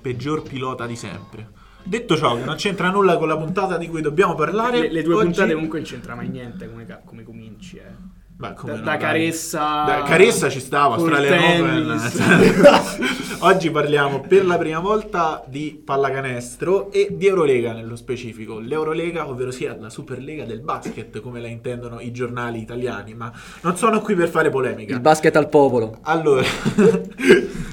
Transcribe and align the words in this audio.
Peggior 0.00 0.42
pilota 0.42 0.86
di 0.86 0.96
sempre. 0.96 1.48
Detto 1.82 2.16
ciò, 2.16 2.36
che 2.36 2.44
non 2.44 2.56
c'entra 2.56 2.90
nulla 2.90 3.16
con 3.16 3.28
la 3.28 3.36
puntata 3.36 3.76
di 3.78 3.88
cui 3.88 4.00
dobbiamo 4.02 4.34
parlare. 4.34 4.80
Le, 4.80 4.92
le 4.92 5.02
due 5.02 5.14
oggi- 5.14 5.24
puntate 5.26 5.52
comunque 5.54 5.78
non 5.78 5.88
c'entra 5.88 6.14
mai 6.14 6.28
niente 6.28 6.68
come, 6.68 6.86
come 7.04 7.22
cominci, 7.22 7.76
eh. 7.76 8.18
Beh, 8.40 8.54
come 8.54 8.72
Da, 8.72 8.78
no, 8.78 8.84
da. 8.84 8.96
Caressa. 8.96 9.84
Da 9.84 10.02
Caressa 10.02 10.48
ci 10.48 10.60
stava, 10.60 10.94
Australian 10.94 11.38
tennis. 11.38 12.14
Open. 12.14 13.08
Oggi 13.42 13.70
parliamo 13.70 14.20
per 14.20 14.46
la 14.46 14.56
prima 14.56 14.78
volta 14.80 15.44
di 15.46 15.78
pallacanestro 15.84 16.90
e 16.90 17.08
di 17.10 17.26
Eurolega 17.26 17.72
nello 17.74 17.96
specifico. 17.96 18.58
L'Eurolega, 18.58 19.28
ovvero 19.28 19.50
sia 19.50 19.76
la 19.78 19.90
Superlega 19.90 20.44
del 20.46 20.60
basket, 20.60 21.20
come 21.20 21.40
la 21.40 21.48
intendono 21.48 22.00
i 22.00 22.12
giornali 22.12 22.60
italiani, 22.60 23.12
ma 23.14 23.30
non 23.60 23.76
sono 23.76 24.00
qui 24.00 24.14
per 24.14 24.28
fare 24.28 24.48
polemica. 24.48 24.94
Il 24.94 25.00
basket 25.00 25.36
al 25.36 25.48
popolo. 25.50 25.98
Allora, 26.02 26.42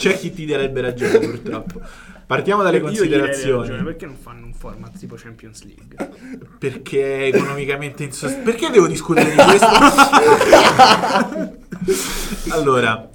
c'è 0.00 0.18
chi 0.18 0.32
ti 0.32 0.46
darebbe 0.46 0.80
ragione 0.80 1.18
purtroppo. 1.18 1.80
Partiamo 2.26 2.62
dalle 2.62 2.78
Io 2.78 2.88
direi 2.88 2.96
considerazioni. 2.96 3.68
ragione, 3.68 3.82
perché 3.82 4.06
non 4.06 4.16
fanno 4.16 4.46
un 4.46 4.54
format 4.54 4.96
tipo 4.96 5.16
Champions 5.16 5.62
League? 5.64 6.38
Perché 6.58 7.18
è 7.18 7.24
economicamente 7.36 8.04
insostenibile. 8.04 8.52
Perché 8.52 8.70
devo 8.70 8.86
discutere 8.86 9.30
di 9.30 9.36
questo? 9.36 9.66
allora, 12.54 13.10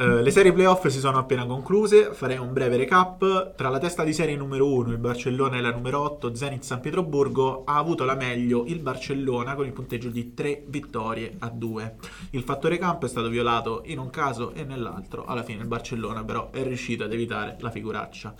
eh, 0.00 0.22
le 0.22 0.30
serie 0.30 0.54
playoff 0.54 0.86
si 0.86 0.98
sono 0.98 1.18
appena 1.18 1.44
concluse. 1.44 2.14
Farei 2.14 2.38
un 2.38 2.54
breve 2.54 2.78
recap. 2.78 3.54
Tra 3.54 3.68
la 3.68 3.78
testa 3.78 4.02
di 4.02 4.14
serie 4.14 4.34
numero 4.34 4.72
1, 4.72 4.92
il 4.92 4.96
Barcellona, 4.96 5.58
e 5.58 5.60
la 5.60 5.72
numero 5.72 6.00
8, 6.00 6.34
Zenit 6.34 6.62
San 6.62 6.80
Pietroburgo, 6.80 7.64
ha 7.66 7.76
avuto 7.76 8.04
la 8.04 8.14
meglio 8.14 8.64
il 8.64 8.78
Barcellona 8.78 9.54
con 9.54 9.66
il 9.66 9.72
punteggio 9.72 10.08
di 10.08 10.32
3 10.32 10.64
vittorie 10.68 11.36
a 11.40 11.50
2. 11.50 11.96
Il 12.30 12.44
fattore 12.44 12.78
campo 12.78 13.04
è 13.04 13.10
stato 13.10 13.28
violato 13.28 13.82
in 13.84 13.98
un 13.98 14.08
caso 14.08 14.54
e 14.54 14.64
nell'altro. 14.64 15.26
Alla 15.26 15.42
fine 15.42 15.60
il 15.60 15.68
Barcellona, 15.68 16.24
però, 16.24 16.50
è 16.50 16.62
riuscito 16.62 17.04
ad 17.04 17.12
evitare 17.12 17.58
la 17.60 17.70
figuraccia. 17.70 18.34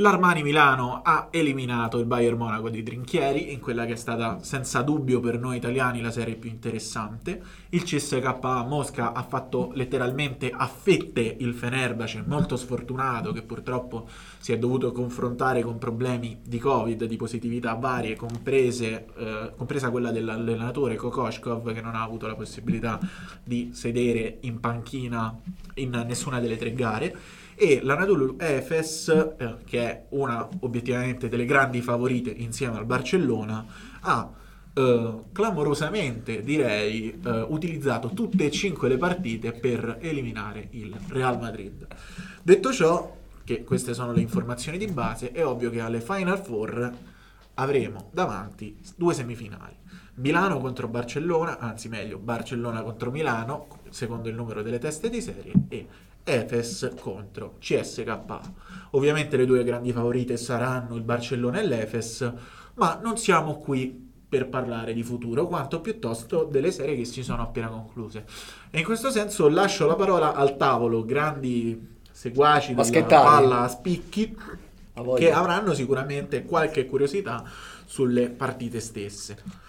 L'Armani 0.00 0.44
Milano 0.44 1.00
ha 1.02 1.26
eliminato 1.32 1.98
il 1.98 2.04
Bayern 2.04 2.36
Monaco 2.36 2.68
di 2.68 2.84
Trinchieri 2.84 3.52
in 3.52 3.58
quella 3.58 3.84
che 3.84 3.94
è 3.94 3.96
stata 3.96 4.38
senza 4.42 4.82
dubbio 4.82 5.18
per 5.18 5.40
noi 5.40 5.56
italiani 5.56 6.00
la 6.00 6.12
serie 6.12 6.36
più 6.36 6.48
interessante. 6.50 7.42
Il 7.70 7.82
CSKA 7.82 8.62
Mosca 8.62 9.12
ha 9.12 9.24
fatto 9.24 9.72
letteralmente 9.74 10.52
a 10.54 10.68
fette 10.68 11.38
il 11.40 11.52
Fenerbahce, 11.52 12.22
molto 12.24 12.56
sfortunato 12.56 13.32
che 13.32 13.42
purtroppo 13.42 14.08
si 14.38 14.52
è 14.52 14.58
dovuto 14.58 14.92
confrontare 14.92 15.62
con 15.62 15.78
problemi 15.78 16.38
di 16.44 16.58
Covid, 16.58 17.04
di 17.04 17.16
positività 17.16 17.74
varie, 17.74 18.14
comprese, 18.14 19.06
eh, 19.16 19.52
compresa 19.56 19.90
quella 19.90 20.12
dell'allenatore 20.12 20.94
Kokoshkov 20.94 21.72
che 21.72 21.80
non 21.80 21.96
ha 21.96 22.04
avuto 22.04 22.28
la 22.28 22.36
possibilità 22.36 23.00
di 23.42 23.70
sedere 23.72 24.36
in 24.42 24.60
panchina 24.60 25.36
in 25.74 26.04
nessuna 26.06 26.38
delle 26.38 26.56
tre 26.56 26.72
gare 26.72 27.46
e 27.58 27.80
l'Anadolu 27.82 28.36
Efes, 28.38 29.08
eh, 29.08 29.56
che 29.64 29.80
è 29.80 30.04
una 30.10 30.48
obiettivamente 30.60 31.28
delle 31.28 31.44
grandi 31.44 31.82
favorite 31.82 32.30
insieme 32.30 32.78
al 32.78 32.86
Barcellona, 32.86 33.66
ha 34.00 34.32
eh, 34.72 35.14
clamorosamente, 35.32 36.42
direi, 36.42 37.20
eh, 37.20 37.46
utilizzato 37.48 38.10
tutte 38.10 38.44
e 38.44 38.50
cinque 38.52 38.88
le 38.88 38.96
partite 38.96 39.50
per 39.50 39.98
eliminare 40.00 40.68
il 40.70 40.94
Real 41.08 41.40
Madrid. 41.40 41.84
Detto 42.40 42.72
ciò, 42.72 43.16
che 43.42 43.64
queste 43.64 43.92
sono 43.92 44.12
le 44.12 44.20
informazioni 44.20 44.78
di 44.78 44.86
base, 44.86 45.32
è 45.32 45.44
ovvio 45.44 45.70
che 45.70 45.80
alle 45.80 46.00
Final 46.00 46.38
Four 46.38 46.92
avremo 47.54 48.10
davanti 48.12 48.78
due 48.94 49.14
semifinali. 49.14 49.74
Milano 50.14 50.58
contro 50.58 50.86
Barcellona, 50.86 51.58
anzi 51.58 51.88
meglio, 51.88 52.18
Barcellona 52.18 52.82
contro 52.82 53.10
Milano, 53.10 53.66
secondo 53.88 54.28
il 54.28 54.36
numero 54.36 54.62
delle 54.62 54.78
teste 54.78 55.10
di 55.10 55.20
serie, 55.20 55.52
e 55.68 55.86
Efes 56.28 56.92
contro 57.00 57.54
CSKA. 57.58 58.40
Ovviamente 58.90 59.36
le 59.36 59.46
due 59.46 59.64
grandi 59.64 59.92
favorite 59.92 60.36
saranno 60.36 60.94
il 60.94 61.02
Barcellona 61.02 61.60
e 61.60 61.66
l'Efes, 61.66 62.32
ma 62.74 63.00
non 63.02 63.16
siamo 63.16 63.58
qui 63.58 64.06
per 64.28 64.48
parlare 64.48 64.92
di 64.92 65.02
futuro, 65.02 65.46
quanto 65.46 65.80
piuttosto 65.80 66.44
delle 66.44 66.70
serie 66.70 66.96
che 66.96 67.06
si 67.06 67.22
sono 67.22 67.42
appena 67.42 67.68
concluse. 67.68 68.26
E 68.70 68.78
in 68.78 68.84
questo 68.84 69.10
senso 69.10 69.48
lascio 69.48 69.86
la 69.86 69.94
parola 69.94 70.34
al 70.34 70.58
tavolo, 70.58 71.02
grandi 71.02 71.96
seguaci 72.10 72.74
della 72.74 73.06
palla 73.06 73.60
a 73.60 73.68
spicchi, 73.68 74.36
A 74.92 75.14
che 75.14 75.32
avranno 75.32 75.72
sicuramente 75.72 76.44
qualche 76.44 76.84
curiosità 76.84 77.42
sulle 77.86 78.28
partite 78.28 78.80
stesse. 78.80 79.66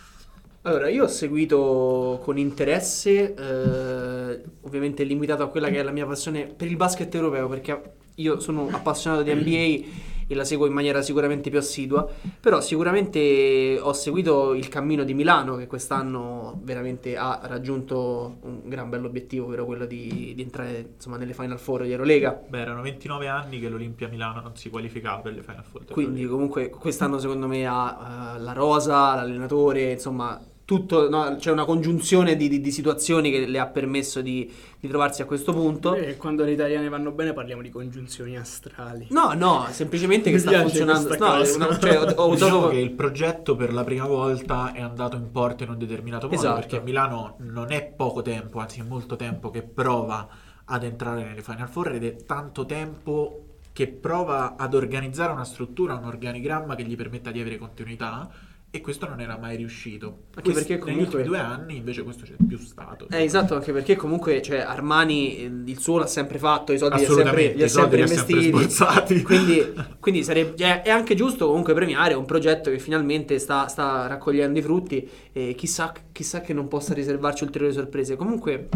Allora, 0.63 0.89
io 0.89 1.05
ho 1.05 1.07
seguito 1.07 2.19
con 2.21 2.37
interesse, 2.37 3.33
eh, 3.33 4.43
ovviamente 4.61 5.03
limitato 5.03 5.43
a 5.43 5.47
quella 5.47 5.69
che 5.69 5.79
è 5.79 5.83
la 5.83 5.91
mia 5.91 6.05
passione 6.05 6.47
per 6.47 6.67
il 6.67 6.75
basket 6.75 7.13
europeo, 7.15 7.47
perché 7.47 7.93
io 8.15 8.41
sono 8.41 8.67
appassionato 8.69 9.23
di 9.23 9.33
NBA 9.33 10.07
e 10.31 10.35
la 10.35 10.43
seguo 10.43 10.67
in 10.67 10.73
maniera 10.73 11.01
sicuramente 11.01 11.49
più 11.49 11.57
assidua, 11.57 12.07
però 12.39 12.61
sicuramente 12.61 13.79
ho 13.81 13.93
seguito 13.93 14.53
il 14.53 14.67
cammino 14.67 15.03
di 15.03 15.15
Milano, 15.15 15.55
che 15.55 15.65
quest'anno 15.65 16.59
veramente 16.61 17.17
ha 17.17 17.39
raggiunto 17.45 18.37
un 18.41 18.61
gran 18.65 18.89
bell'obiettivo, 18.89 19.45
ovvero 19.45 19.65
quello 19.65 19.85
di, 19.85 20.33
di 20.35 20.41
entrare 20.41 20.91
insomma, 20.95 21.17
nelle 21.17 21.33
Final 21.33 21.57
Four 21.57 21.83
di 21.83 21.93
Eurolega. 21.93 22.39
Beh, 22.47 22.59
erano 22.59 22.81
29 22.83 23.27
anni 23.27 23.59
che 23.59 23.69
l'Olimpia 23.69 24.07
Milano 24.07 24.41
non 24.41 24.55
si 24.55 24.69
qualificava 24.69 25.21
per 25.21 25.33
le 25.33 25.41
Final 25.41 25.63
Four. 25.63 25.85
Quindi 25.85 26.25
comunque 26.27 26.69
quest'anno 26.69 27.17
secondo 27.17 27.47
me 27.47 27.65
ha 27.65 28.35
eh, 28.35 28.39
la 28.39 28.53
rosa, 28.53 29.15
l'allenatore, 29.15 29.93
insomma 29.93 30.39
tutto, 30.69 31.09
no, 31.09 31.35
c'è 31.39 31.49
una 31.49 31.65
congiunzione 31.65 32.35
di, 32.35 32.47
di- 32.47 32.61
di 32.61 32.71
situazioni 32.71 33.31
che 33.31 33.47
le 33.47 33.57
ha 33.57 33.65
permesso 33.65 34.21
di, 34.21 34.47
di 34.79 34.87
trovarsi 34.87 35.23
a 35.23 35.25
questo 35.25 35.51
punto. 35.51 35.95
Eh, 35.95 36.15
quando 36.15 36.43
le 36.43 36.51
italiane 36.51 36.87
vanno 36.89 37.09
bene 37.09 37.33
parliamo 37.33 37.63
di 37.63 37.71
congiunzioni 37.71 38.37
astrali. 38.37 39.07
No, 39.09 39.33
no, 39.33 39.65
semplicemente 39.71 40.29
che 40.29 40.37
sta 40.37 40.61
funzionando. 40.61 41.17
No, 41.17 41.33
una- 41.55 41.79
cioè, 41.79 41.97
ho, 41.97 42.01
ho 42.03 42.05
Diciamo 42.05 42.27
usato- 42.57 42.67
che 42.67 42.77
il 42.77 42.91
progetto 42.91 43.55
per 43.55 43.73
la 43.73 43.83
prima 43.83 44.05
volta 44.05 44.71
è 44.71 44.81
andato 44.81 45.15
in 45.15 45.31
porto 45.31 45.63
in 45.63 45.69
un 45.71 45.79
determinato 45.79 46.27
modo 46.27 46.37
Esatto. 46.39 46.59
perché 46.59 46.81
Milano 46.81 47.37
non 47.39 47.71
è 47.71 47.83
poco 47.83 48.21
tempo, 48.21 48.59
anzi 48.59 48.81
è 48.81 48.83
molto 48.83 49.15
tempo 49.15 49.49
che 49.49 49.63
prova 49.63 50.27
ad 50.65 50.83
entrare 50.83 51.23
nelle 51.23 51.41
Final 51.41 51.67
Four 51.67 51.93
ed 51.93 52.03
è 52.03 52.15
tanto 52.27 52.67
tempo 52.67 53.45
che 53.73 53.87
prova 53.87 54.55
ad 54.55 54.75
organizzare 54.75 55.31
una 55.31 55.45
struttura, 55.45 55.95
un 55.95 56.03
organigramma 56.05 56.75
che 56.75 56.83
gli 56.83 56.95
permetta 56.95 57.31
di 57.31 57.39
avere 57.41 57.57
continuità 57.57 58.29
e 58.71 58.81
questo 58.81 59.07
non 59.07 59.19
era 59.19 59.35
mai 59.37 59.57
riuscito. 59.57 60.25
Anche 60.35 60.51
Questi- 60.51 60.53
perché 60.53 60.73
negli 60.73 60.95
comunque- 60.97 61.21
ultimi 61.21 61.23
due 61.23 61.37
anni 61.39 61.77
invece 61.77 62.03
questo 62.03 62.23
c'è 62.23 62.35
più 62.47 62.57
stato. 62.59 63.07
Eh, 63.09 63.23
esatto, 63.23 63.55
anche 63.55 63.71
perché 63.71 63.95
comunque 63.95 64.41
cioè, 64.43 64.59
Armani 64.59 65.37
eh, 65.37 65.51
il 65.65 65.79
suo 65.79 65.97
l'ha 65.97 66.05
sempre 66.05 66.37
fatto, 66.37 66.71
i 66.71 66.77
soldi 66.77 66.97
li 66.99 67.05
ha 67.05 67.09
sempre, 67.09 67.53
li 67.53 67.63
ha 67.63 67.67
sempre 67.67 68.01
investiti. 68.01 68.51
quindi 69.23 69.73
quindi 69.99 70.23
sarebbe, 70.23 70.53
è, 70.63 70.83
è 70.83 70.89
anche 70.91 71.15
giusto 71.15 71.47
comunque 71.47 71.73
premiare 71.73 72.13
un 72.13 72.25
progetto 72.25 72.69
che 72.69 72.77
finalmente 72.77 73.39
sta, 73.39 73.67
sta 73.67 74.05
raccogliendo 74.05 74.59
i 74.59 74.61
frutti 74.61 75.09
e 75.31 75.55
chissà, 75.55 75.91
chissà 76.11 76.41
che 76.41 76.53
non 76.53 76.67
possa 76.67 76.93
riservarci 76.93 77.43
ulteriori 77.43 77.73
sorprese. 77.73 78.15
Comunque 78.15 78.69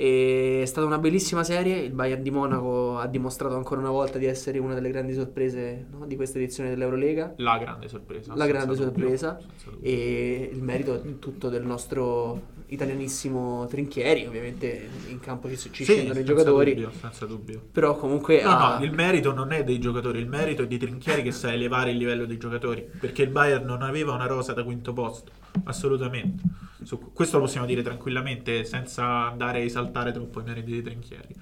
eh, 0.00 0.60
è 0.62 0.64
stata 0.66 0.86
una 0.86 0.98
bellissima 0.98 1.44
serie, 1.44 1.78
il 1.78 1.92
Bayern 1.92 2.22
di 2.22 2.30
Monaco 2.30 2.96
ha 2.98 3.06
dimostrato 3.06 3.54
ancora 3.56 3.80
una 3.80 3.90
volta 3.90 4.18
di 4.18 4.24
essere 4.26 4.58
una 4.58 4.74
delle 4.74 4.90
grandi 4.90 5.12
sorprese 5.12 5.86
no, 5.90 6.06
di 6.06 6.16
questa 6.16 6.38
edizione 6.38 6.70
dell'Eurolega. 6.70 7.34
La 7.36 7.58
grande 7.58 7.88
sorpresa. 7.88 8.34
La 8.34 8.46
grande 8.46 8.74
sorpresa 8.76 9.38
dubbio. 9.64 9.78
e 9.82 10.50
il 10.52 10.62
merito 10.62 10.94
è 10.94 11.18
tutto 11.18 11.48
del 11.50 11.64
nostro 11.64 12.58
italianissimo 12.68 13.66
Trinchieri, 13.66 14.26
ovviamente 14.26 14.88
in 15.08 15.18
campo 15.20 15.48
ci, 15.48 15.56
ci 15.70 15.84
Sì, 15.84 15.92
scendono 15.92 16.20
i 16.20 16.24
giocatori, 16.24 16.74
dubbio, 16.74 16.92
senza 16.98 17.26
dubbio. 17.26 17.60
però 17.72 17.96
comunque 17.96 18.42
No, 18.42 18.48
ha- 18.50 18.78
no, 18.78 18.84
il 18.84 18.92
merito 18.92 19.32
non 19.34 19.52
è 19.52 19.64
dei 19.64 19.78
giocatori, 19.80 20.18
il 20.20 20.28
merito 20.28 20.62
è 20.62 20.66
di 20.66 20.78
Trinchieri 20.78 21.22
che 21.22 21.32
sa 21.32 21.52
elevare 21.52 21.90
il 21.90 21.96
livello 21.98 22.26
dei 22.26 22.38
giocatori, 22.38 22.88
perché 22.98 23.22
il 23.22 23.30
Bayern 23.30 23.64
non 23.66 23.82
aveva 23.82 24.12
una 24.14 24.26
rosa 24.26 24.52
da 24.52 24.62
quinto 24.64 24.92
posto, 24.92 25.30
assolutamente. 25.64 26.42
Su- 26.82 27.12
questo 27.12 27.36
lo 27.36 27.44
possiamo 27.44 27.66
dire 27.66 27.82
tranquillamente, 27.82 28.64
senza 28.64 29.28
andare 29.28 29.60
a 29.60 29.64
esaltare 29.64 30.12
troppo 30.12 30.40
i 30.40 30.44
meriti 30.44 30.70
dei 30.70 30.82
Trinchieri. 30.82 31.34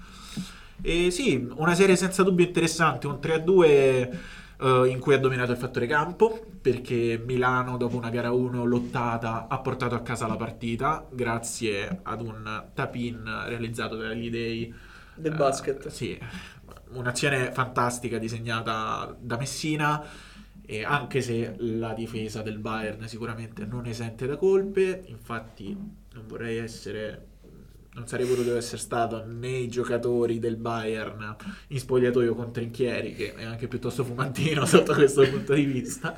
E 0.81 1.11
sì, 1.11 1.49
una 1.57 1.75
serie 1.75 1.97
senza 1.97 2.23
dubbio 2.23 2.47
interessante, 2.47 3.07
un 3.07 3.19
3-2 3.21 4.19
eh, 4.61 4.89
in 4.89 4.99
cui 4.99 5.15
ha 5.15 5.19
dominato 5.19 5.53
il 5.53 5.59
fattore 5.59 5.87
campo, 5.87 6.47
perché 6.61 7.21
Milano 7.25 7.77
dopo 7.77 7.97
una 7.97 8.11
gara 8.11 8.31
1 8.31 8.65
lottata 8.65 9.47
ha 9.49 9.59
portato 9.59 9.95
a 9.95 10.01
casa 10.01 10.27
la 10.27 10.37
partita, 10.37 11.07
grazie 11.11 12.01
ad 12.03 12.21
un 12.21 12.65
tap-in 12.75 13.45
realizzato 13.47 13.97
dagli 13.97 14.31
dei 14.31 14.75
del 15.15 15.35
basket. 15.35 15.89
sì, 15.89 16.19
un'azione 16.91 17.53
fantastica 17.53 18.19
disegnata 18.19 19.17
da 19.19 19.37
Messina. 19.37 20.05
E 20.71 20.85
anche 20.85 21.23
se 21.23 21.55
la 21.57 21.95
difesa 21.95 22.43
del 22.43 22.59
Bayern 22.59 23.09
sicuramente 23.09 23.65
non 23.65 23.87
esente 23.87 24.27
da 24.27 24.37
colpe, 24.37 25.03
infatti 25.07 25.75
non 26.13 26.27
vorrei 26.27 26.59
essere, 26.59 27.27
non 27.95 28.07
sarei 28.07 28.27
voluto 28.27 28.55
essere 28.55 28.77
stato 28.77 29.25
nei 29.25 29.69
giocatori 29.69 30.39
del 30.39 30.57
Bayern 30.57 31.37
in 31.69 31.79
spogliatoio 31.79 32.35
con 32.35 32.53
Trinchieri, 32.53 33.15
che 33.15 33.35
è 33.35 33.45
anche 33.45 33.67
piuttosto 33.67 34.05
fumantino 34.05 34.67
sotto 34.69 34.93
questo 34.93 35.27
punto 35.27 35.55
di 35.55 35.65
vista, 35.65 36.15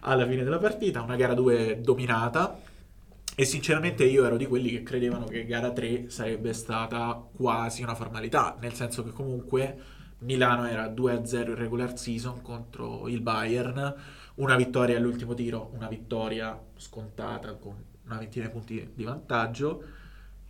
alla 0.00 0.26
fine 0.26 0.42
della 0.42 0.58
partita. 0.58 1.02
Una 1.02 1.16
gara 1.16 1.34
2 1.34 1.80
dominata, 1.82 2.58
e 3.34 3.44
sinceramente 3.44 4.04
io 4.04 4.24
ero 4.24 4.38
di 4.38 4.46
quelli 4.46 4.70
che 4.70 4.82
credevano 4.82 5.26
che 5.26 5.44
gara 5.44 5.70
3 5.70 6.08
sarebbe 6.08 6.54
stata 6.54 7.22
quasi 7.30 7.82
una 7.82 7.94
formalità, 7.94 8.56
nel 8.58 8.72
senso 8.72 9.04
che 9.04 9.10
comunque 9.10 10.00
Milano 10.22 10.68
era 10.68 10.86
2-0 10.86 11.48
in 11.48 11.54
regular 11.54 11.98
season 11.98 12.42
contro 12.42 13.08
il 13.08 13.20
Bayern, 13.20 13.94
una 14.36 14.56
vittoria 14.56 14.96
all'ultimo 14.96 15.34
tiro, 15.34 15.70
una 15.74 15.88
vittoria 15.88 16.58
scontata 16.76 17.54
con 17.54 17.74
una 18.04 18.18
ventina 18.18 18.46
di 18.46 18.52
punti 18.52 18.90
di 18.94 19.04
vantaggio 19.04 19.82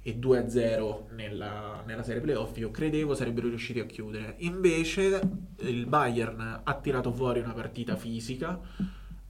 e 0.03 0.19
2-0 0.19 1.15
nella, 1.15 1.83
nella 1.87 2.03
serie 2.03 2.21
playoff, 2.21 2.57
io 2.59 2.71
credevo 2.71 3.15
sarebbero 3.15 3.49
riusciti 3.49 3.81
a 3.81 3.87
chiudere. 3.87 4.35
Invece 4.39 5.21
il 5.61 5.87
Bayern 5.87 6.61
ha 6.65 6.75
tirato 6.75 7.13
fuori 7.13 7.41
una 7.41 7.53
partita 7.53 7.97
fisica, 7.97 8.61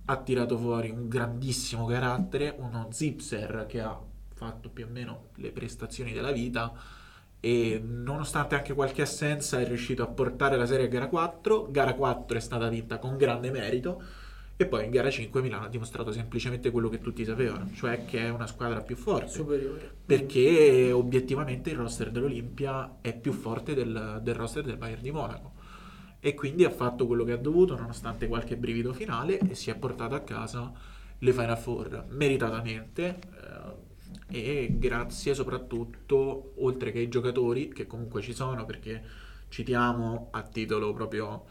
ha 0.05 0.17
tirato 0.17 0.59
fuori 0.59 0.91
un 0.91 1.09
grandissimo 1.09 1.87
carattere, 1.87 2.55
uno 2.59 2.89
Zipser 2.91 3.67
che 3.69 3.81
ha 3.81 4.00
fatto 4.35 4.71
più 4.71 4.87
o 4.87 4.89
meno 4.91 5.29
le 5.37 5.53
prestazioni 5.53 6.12
della 6.12 6.33
vita 6.33 6.73
e 7.44 7.83
nonostante 7.85 8.55
anche 8.55 8.73
qualche 8.73 9.03
assenza 9.03 9.59
è 9.59 9.67
riuscito 9.67 10.05
a 10.05 10.06
portare 10.06 10.56
la 10.56 10.65
serie 10.65 10.87
a 10.87 10.89
gara 10.89 11.09
4. 11.09 11.73
Gara 11.73 11.94
4 11.94 12.37
è 12.37 12.41
stata 12.41 12.69
vinta 12.69 12.99
con 12.99 13.17
grande 13.17 13.50
merito 13.50 14.00
e 14.55 14.67
poi 14.67 14.85
in 14.85 14.93
gara 14.93 15.11
5 15.11 15.43
Milano 15.43 15.65
ha 15.65 15.69
dimostrato 15.69 16.12
semplicemente 16.12 16.71
quello 16.71 16.89
che 16.89 17.00
tutti 17.00 17.25
sapevano, 17.25 17.69
cioè 17.75 18.05
che 18.05 18.21
è 18.21 18.29
una 18.29 18.47
squadra 18.47 18.81
più 18.81 18.94
forte. 18.94 19.27
Superiore. 19.27 19.93
Perché 20.06 20.93
obiettivamente 20.93 21.71
il 21.71 21.79
roster 21.79 22.12
dell'Olimpia 22.12 22.99
è 23.00 23.12
più 23.12 23.33
forte 23.33 23.75
del, 23.75 24.21
del 24.23 24.35
roster 24.37 24.62
del 24.62 24.77
Bayern 24.77 25.03
di 25.03 25.11
Monaco. 25.11 25.55
E 26.21 26.35
quindi 26.35 26.62
ha 26.65 26.71
fatto 26.71 27.09
quello 27.09 27.25
che 27.25 27.33
ha 27.33 27.39
dovuto, 27.39 27.75
nonostante 27.75 28.29
qualche 28.29 28.56
brivido 28.56 28.93
finale, 28.93 29.41
e 29.41 29.56
si 29.56 29.71
è 29.71 29.75
portato 29.75 30.15
a 30.15 30.21
casa 30.21 30.73
le 31.19 31.33
Final 31.33 31.59
Four 31.59 32.05
meritatamente. 32.11 33.19
eh, 33.35 33.91
e 34.32 34.69
grazie 34.79 35.34
soprattutto, 35.34 36.55
oltre 36.56 36.90
che 36.90 36.99
ai 37.00 37.08
giocatori, 37.08 37.69
che 37.69 37.87
comunque 37.87 38.23
ci 38.23 38.32
sono, 38.32 38.64
perché 38.64 39.02
citiamo 39.49 40.29
a 40.31 40.43
titolo 40.43 40.94
proprio 40.94 41.44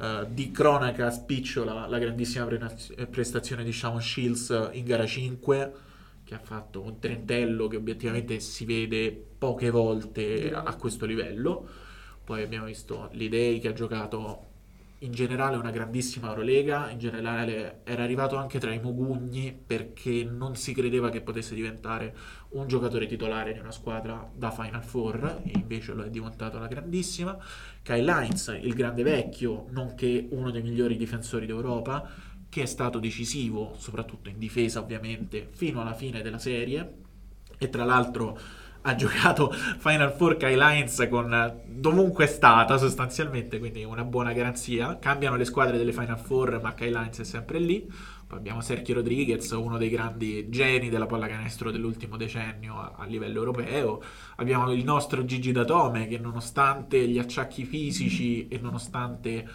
eh, 0.00 0.26
di 0.30 0.52
cronaca 0.52 1.10
spicciola 1.10 1.86
la 1.88 1.98
grandissima 1.98 2.44
pre- 2.44 3.06
prestazione 3.10 3.64
di 3.64 3.72
Shawn 3.72 4.00
Shields 4.00 4.70
in 4.72 4.84
gara 4.84 5.04
5 5.04 5.72
che 6.24 6.34
ha 6.34 6.38
fatto 6.38 6.80
un 6.80 7.00
trentello 7.00 7.66
che 7.66 7.76
obiettivamente 7.76 8.38
si 8.38 8.64
vede 8.64 9.10
poche 9.10 9.70
volte 9.70 10.52
a 10.52 10.76
questo 10.76 11.04
livello. 11.04 11.66
Poi 12.22 12.42
abbiamo 12.42 12.66
visto 12.66 13.08
l'Idei 13.12 13.58
che 13.58 13.68
ha 13.68 13.72
giocato 13.72 14.50
in 15.02 15.12
generale 15.12 15.56
una 15.56 15.70
grandissima 15.70 16.28
Eurolega, 16.28 16.88
in 16.90 16.98
generale 16.98 17.80
era 17.84 18.04
arrivato 18.04 18.36
anche 18.36 18.60
tra 18.60 18.72
i 18.72 18.80
Mogugni 18.80 19.52
perché 19.52 20.24
non 20.24 20.54
si 20.54 20.72
credeva 20.72 21.10
che 21.10 21.20
potesse 21.20 21.54
diventare 21.54 22.14
un 22.50 22.68
giocatore 22.68 23.06
titolare 23.06 23.52
di 23.52 23.58
una 23.58 23.72
squadra 23.72 24.30
da 24.32 24.50
Final 24.50 24.82
Four 24.82 25.42
e 25.44 25.50
invece 25.54 25.92
lo 25.92 26.04
è 26.04 26.10
diventato 26.10 26.56
una 26.56 26.68
grandissima. 26.68 27.36
Kyle 27.82 28.12
Hines, 28.12 28.58
il 28.62 28.74
grande 28.74 29.02
vecchio, 29.02 29.66
nonché 29.70 30.28
uno 30.30 30.50
dei 30.50 30.62
migliori 30.62 30.96
difensori 30.96 31.46
d'Europa, 31.46 32.08
che 32.48 32.62
è 32.62 32.66
stato 32.66 33.00
decisivo, 33.00 33.74
soprattutto 33.78 34.28
in 34.28 34.38
difesa 34.38 34.80
ovviamente, 34.80 35.48
fino 35.50 35.80
alla 35.80 35.94
fine 35.94 36.22
della 36.22 36.38
serie 36.38 37.00
e 37.58 37.68
tra 37.68 37.84
l'altro 37.84 38.38
ha 38.82 38.94
giocato 38.94 39.50
Final 39.50 40.12
Four 40.12 40.36
Kyle 40.36 40.62
Hines 40.62 41.06
con 41.08 41.60
dovunque 41.66 42.24
è 42.24 42.28
stata 42.28 42.78
sostanzialmente, 42.78 43.58
quindi 43.58 43.84
una 43.84 44.04
buona 44.04 44.32
garanzia. 44.32 44.98
Cambiano 44.98 45.36
le 45.36 45.44
squadre 45.44 45.78
delle 45.78 45.92
Final 45.92 46.18
Four, 46.18 46.60
ma 46.62 46.74
Kyle 46.74 46.98
Hines 46.98 47.20
è 47.20 47.24
sempre 47.24 47.58
lì. 47.58 47.86
Poi 48.26 48.38
abbiamo 48.38 48.60
Sergio 48.60 48.94
Rodriguez, 48.94 49.50
uno 49.50 49.78
dei 49.78 49.90
grandi 49.90 50.48
geni 50.48 50.88
della 50.88 51.06
pallacanestro 51.06 51.70
dell'ultimo 51.70 52.16
decennio 52.16 52.78
a, 52.78 52.94
a 52.96 53.04
livello 53.04 53.38
europeo. 53.38 54.02
Abbiamo 54.36 54.72
il 54.72 54.84
nostro 54.84 55.24
Gigi 55.24 55.52
Datome 55.52 56.08
che 56.08 56.18
nonostante 56.18 57.06
gli 57.06 57.18
acciacchi 57.18 57.64
fisici 57.64 58.48
e 58.48 58.58
nonostante 58.58 59.48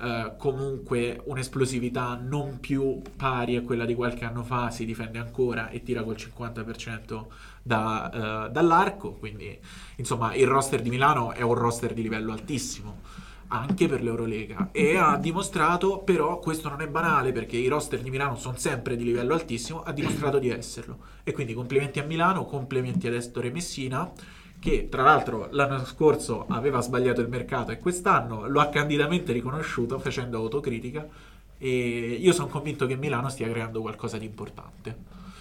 eh, 0.00 0.32
comunque 0.38 1.20
un'esplosività 1.24 2.18
non 2.20 2.58
più 2.58 3.00
pari 3.16 3.56
a 3.56 3.62
quella 3.62 3.84
di 3.84 3.94
qualche 3.94 4.24
anno 4.24 4.42
fa, 4.42 4.70
si 4.70 4.84
difende 4.84 5.18
ancora 5.18 5.68
e 5.68 5.82
tira 5.82 6.02
col 6.02 6.16
50% 6.16 7.26
da, 7.62 8.46
eh, 8.46 8.50
dall'arco. 8.50 9.12
Quindi, 9.12 9.58
insomma, 9.96 10.34
il 10.34 10.46
roster 10.46 10.80
di 10.80 10.90
Milano 10.90 11.32
è 11.32 11.42
un 11.42 11.54
roster 11.54 11.92
di 11.92 12.02
livello 12.02 12.32
altissimo 12.32 13.28
anche 13.52 13.88
per 13.88 14.02
l'Eurolega 14.02 14.68
e 14.70 14.96
ha 14.96 15.16
dimostrato 15.16 15.98
però 15.98 16.38
questo 16.38 16.68
non 16.68 16.82
è 16.82 16.86
banale 16.86 17.32
perché 17.32 17.56
i 17.56 17.66
roster 17.66 18.00
di 18.00 18.08
Milano 18.08 18.36
sono 18.36 18.56
sempre 18.56 18.96
di 18.96 19.02
livello 19.02 19.34
altissimo 19.34 19.82
ha 19.82 19.90
dimostrato 19.92 20.38
di 20.38 20.50
esserlo 20.50 20.98
e 21.24 21.32
quindi 21.32 21.52
complimenti 21.52 21.98
a 21.98 22.04
Milano 22.04 22.44
complimenti 22.44 23.08
ad 23.08 23.14
Estore 23.14 23.50
Messina 23.50 24.08
che 24.60 24.88
tra 24.88 25.02
l'altro 25.02 25.48
l'anno 25.50 25.84
scorso 25.84 26.44
aveva 26.48 26.80
sbagliato 26.80 27.20
il 27.20 27.28
mercato 27.28 27.72
e 27.72 27.78
quest'anno 27.78 28.46
lo 28.46 28.60
ha 28.60 28.68
candidamente 28.68 29.32
riconosciuto 29.32 29.98
facendo 29.98 30.36
autocritica 30.36 31.08
e 31.58 31.68
io 32.20 32.32
sono 32.32 32.48
convinto 32.48 32.86
che 32.86 32.96
Milano 32.96 33.28
stia 33.30 33.48
creando 33.48 33.80
qualcosa 33.80 34.18
di 34.18 34.26
importante 34.26 34.96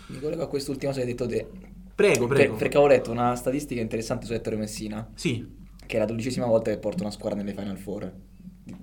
Mi 0.08 0.20
collego 0.20 0.44
a 0.44 0.48
quest'ultima 0.48 0.92
cosa 0.92 1.04
che 1.04 1.12
hai 1.12 1.16
detto 1.16 1.28
te. 1.30 1.48
prego 1.94 2.28
prego 2.28 2.52
Per- 2.52 2.60
perché 2.60 2.78
avevo 2.78 2.92
letto 2.94 3.12
una 3.12 3.36
statistica 3.36 3.82
interessante 3.82 4.26
su 4.26 4.34
Ettore 4.34 4.56
Messina, 4.56 5.08
sì 5.14 5.58
che 5.86 5.96
è 5.96 6.00
la 6.00 6.06
dodicesima 6.06 6.46
volta 6.46 6.70
che 6.70 6.78
porta 6.78 7.02
una 7.02 7.12
squadra 7.12 7.40
nelle 7.40 7.54
Final 7.56 7.78
Four. 7.78 8.12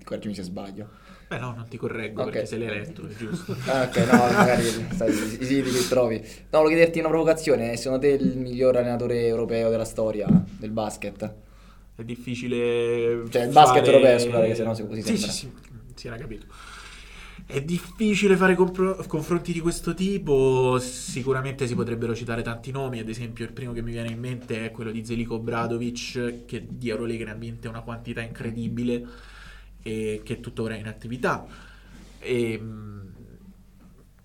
Correggimi 0.04 0.34
se 0.34 0.42
sbaglio. 0.42 0.88
beh 1.28 1.38
no 1.38 1.52
non 1.56 1.66
ti 1.68 1.76
correggo 1.76 2.22
Ok. 2.22 2.30
perché 2.30 2.46
se 2.46 2.56
l'hai 2.58 2.68
letto 2.68 3.06
è 3.06 3.14
giusto 3.16 3.56
Ah, 3.66 3.82
ok, 3.82 3.96
no, 3.96 4.16
magari 4.32 4.62
sai, 4.94 5.10
i 5.12 5.44
siti 5.44 5.70
che 5.70 5.88
trovi. 5.88 6.16
No, 6.18 6.60
volevo 6.60 6.68
chiederti 6.68 6.98
una 7.00 7.08
provocazione. 7.08 7.76
Secondo 7.76 8.06
te 8.06 8.12
il 8.12 8.36
miglior 8.38 8.76
allenatore 8.76 9.26
europeo 9.26 9.70
della 9.70 9.84
storia 9.84 10.26
del 10.58 10.70
basket? 10.70 11.34
è 11.96 12.04
difficile 12.04 13.24
Cioè, 13.30 13.44
il 13.44 13.52
basket 13.52 13.84
fare- 13.84 13.96
europeo, 13.96 14.18
scusate, 14.18 14.46
che 14.48 14.54
sennò 14.54 14.74
si- 14.74 14.86
così 14.86 15.00
sì, 15.02 15.06
sembra. 15.16 15.30
sì, 15.32 15.38
sì, 15.38 15.50
si 15.94 16.06
era 16.08 16.16
capito 16.16 16.46
è 17.48 17.62
difficile 17.62 18.36
fare 18.36 18.54
compro- 18.56 18.96
confronti 19.06 19.52
di 19.52 19.60
questo 19.60 19.94
tipo 19.94 20.78
sicuramente 20.80 21.66
si 21.66 21.74
potrebbero 21.76 22.12
citare 22.14 22.42
tanti 22.42 22.70
nomi 22.72 22.98
ad 22.98 23.08
esempio 23.08 23.44
il 23.44 23.52
primo 23.52 23.72
che 23.72 23.82
mi 23.82 23.92
viene 23.92 24.08
in 24.10 24.18
mente 24.18 24.64
è 24.64 24.70
quello 24.72 24.90
di 24.90 25.04
Zeliko 25.04 25.38
Bradovic 25.38 26.44
che 26.44 26.66
di 26.68 26.88
Eurolega 26.90 27.24
ne 27.26 27.30
ha 27.30 27.34
vinte 27.34 27.68
una 27.68 27.82
quantità 27.82 28.20
incredibile 28.20 29.04
e 29.86 30.20
che 30.24 30.34
è 30.34 30.40
tuttora 30.40 30.74
in 30.74 30.88
attività 30.88 31.46
e, 32.18 32.58
mh, 32.58 32.96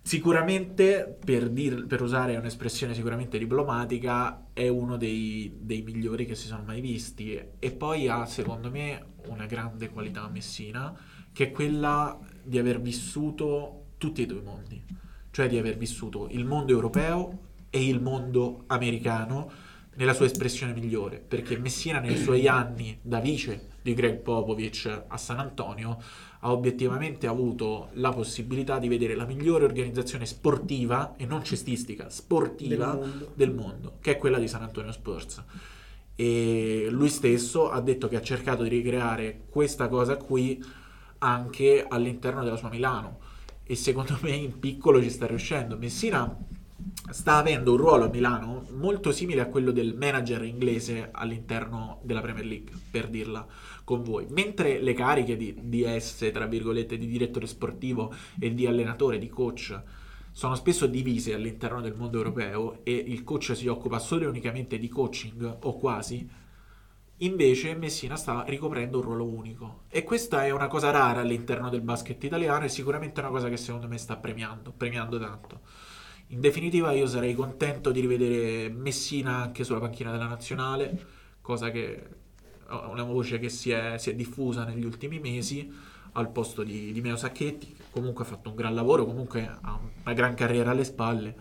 Sicuramente, 0.04 1.16
per, 1.24 1.48
dir- 1.50 1.86
per 1.86 2.02
usare 2.02 2.36
un'espressione 2.36 2.96
sicuramente 2.96 3.38
diplomatica, 3.38 4.48
è 4.52 4.68
uno 4.68 4.98
dei, 4.98 5.56
dei 5.60 5.84
migliori 5.84 6.26
che 6.26 6.34
si 6.34 6.48
sono 6.48 6.64
mai 6.66 6.82
visti. 6.82 7.40
E 7.60 7.72
poi 7.72 8.08
ha, 8.08 8.26
secondo 8.26 8.72
me, 8.72 9.06
una 9.28 9.46
grande 9.46 9.90
qualità 9.90 10.24
a 10.24 10.30
Messina, 10.30 10.94
che 11.32 11.46
è 11.46 11.52
quella 11.52 12.20
di 12.44 12.58
aver 12.58 12.82
vissuto 12.82 13.92
tutti 13.98 14.24
e 14.24 14.26
due 14.26 14.40
i 14.40 14.44
mondi. 14.44 14.84
Cioè 15.30 15.48
di 15.48 15.58
aver 15.58 15.78
vissuto 15.78 16.28
il 16.32 16.46
mondo 16.46 16.74
europeo 16.74 17.40
e 17.70 17.88
il 17.88 18.02
mondo 18.02 18.64
americano 18.68 19.50
nella 19.96 20.14
sua 20.14 20.26
espressione 20.26 20.74
migliore. 20.74 21.18
Perché 21.26 21.58
Messina, 21.58 22.00
nei 22.00 22.18
suoi 22.18 22.48
anni 22.48 22.98
da 23.02 23.20
vice 23.20 23.68
di 23.82 23.94
Greg 23.94 24.20
Popovich 24.20 25.04
a 25.08 25.18
San 25.18 25.40
Antonio, 25.40 25.98
ha 26.40 26.52
obiettivamente 26.52 27.28
avuto 27.28 27.90
la 27.94 28.12
possibilità 28.12 28.80
di 28.80 28.88
vedere 28.88 29.16
la 29.16 29.26
migliore 29.26 29.66
organizzazione 29.66 30.26
sportiva 30.26 31.16
e 31.18 31.26
non 31.26 31.44
cestistica, 31.44 32.10
sportiva 32.10 32.94
Del 32.94 33.00
mondo. 33.00 33.32
del 33.36 33.54
mondo, 33.54 33.98
che 34.02 34.12
è 34.12 34.18
quella 34.18 34.40
di 34.40 34.48
San 34.48 34.64
Antonio 34.64 34.92
Spurs. 34.92 35.44
E 36.16 36.88
lui 36.90 37.10
stesso 37.10 37.70
ha 37.70 37.80
detto 37.82 38.08
che 38.08 38.16
ha 38.16 38.22
cercato 38.22 38.64
di 38.64 38.70
ricreare 38.70 39.44
questa 39.50 39.88
cosa 39.88 40.18
qui 40.18 40.64
anche 41.20 41.86
all'interno 41.88 42.44
della 42.44 42.58
sua 42.58 42.70
Milano 42.70 43.20
e 43.64 43.76
secondo 43.76 44.18
me 44.22 44.32
in 44.32 44.60
piccolo 44.60 45.02
ci 45.02 45.10
sta 45.10 45.28
riuscendo. 45.28 45.78
Messina 45.78 46.36
sta 47.12 47.36
avendo 47.36 47.72
un 47.72 47.78
ruolo 47.78 48.06
a 48.06 48.10
Milano 48.10 48.66
molto 48.72 49.12
simile 49.12 49.42
a 49.42 49.48
quello 49.48 49.72
del 49.72 49.96
manager 49.96 50.44
inglese 50.44 51.10
all'interno 51.12 52.00
della 52.04 52.22
Premier 52.22 52.46
League, 52.46 52.72
per 52.90 53.08
dirla 53.08 53.46
con 53.84 54.04
voi. 54.04 54.26
Mentre 54.30 54.82
le 54.82 54.94
cariche 54.94 55.36
di 55.36 55.56
DS, 55.62 56.30
tra 56.32 56.46
virgolette, 56.46 56.98
di 56.98 57.08
direttore 57.08 57.48
sportivo 57.48 58.14
e 58.40 58.54
di 58.54 58.66
allenatore, 58.66 59.18
di 59.18 59.30
coach, 59.30 59.82
sono 60.32 60.56
spesso 60.56 60.88
divise 60.88 61.34
all'interno 61.34 61.82
del 61.82 61.96
mondo 61.96 62.18
europeo 62.18 62.80
e 62.84 62.94
il 62.94 63.24
coach 63.24 63.56
si 63.56 63.68
occupa 63.68 64.00
solo 64.00 64.24
e 64.24 64.28
unicamente 64.28 64.80
di 64.80 64.88
coaching 64.88 65.58
o 65.62 65.78
quasi, 65.78 66.28
invece 67.18 67.76
Messina 67.76 68.16
sta 68.16 68.44
ricoprendo 68.48 69.00
un 69.00 69.04
ruolo 69.04 69.26
unico. 69.26 69.84
E 69.90 70.04
questa 70.04 70.46
è 70.46 70.52
una 70.52 70.68
cosa 70.68 70.90
rara 70.90 71.20
all'interno 71.20 71.70
del 71.70 71.82
basket 71.82 72.24
italiano 72.24 72.64
e 72.64 72.70
sicuramente 72.70 73.20
una 73.20 73.30
cosa 73.30 73.50
che 73.50 73.58
secondo 73.58 73.88
me 73.88 73.98
sta 73.98 74.16
premiando, 74.16 74.72
premiando 74.72 75.20
tanto. 75.20 75.60
In 76.32 76.40
definitiva 76.40 76.94
io 76.94 77.08
sarei 77.08 77.34
contento 77.34 77.92
di 77.92 78.00
rivedere 78.00 78.70
Messina 78.70 79.42
anche 79.42 79.66
sulla 79.66 79.80
panchina 79.80 80.12
della 80.12 80.28
nazionale, 80.28 81.08
cosa 81.42 81.72
che 81.72 81.96
è 82.70 82.74
una 82.90 83.04
voce 83.04 83.38
che 83.38 83.50
si 83.50 83.72
è, 83.72 83.98
si 83.98 84.12
è 84.12 84.16
diffusa 84.16 84.64
negli 84.64 84.86
ultimi 84.86 85.20
mesi 85.20 85.70
al 86.14 86.32
posto 86.32 86.64
di, 86.64 86.94
di 86.94 87.02
Meo 87.02 87.18
Sacchetti, 87.18 87.74
che 87.74 87.84
comunque 87.90 88.24
ha 88.24 88.28
fatto 88.28 88.50
un 88.50 88.56
gran 88.56 88.74
lavoro, 88.74 89.06
comunque 89.06 89.46
ha 89.60 89.78
una 90.04 90.14
gran 90.14 90.34
carriera 90.34 90.72
alle 90.72 90.86
spalle. 90.86 91.36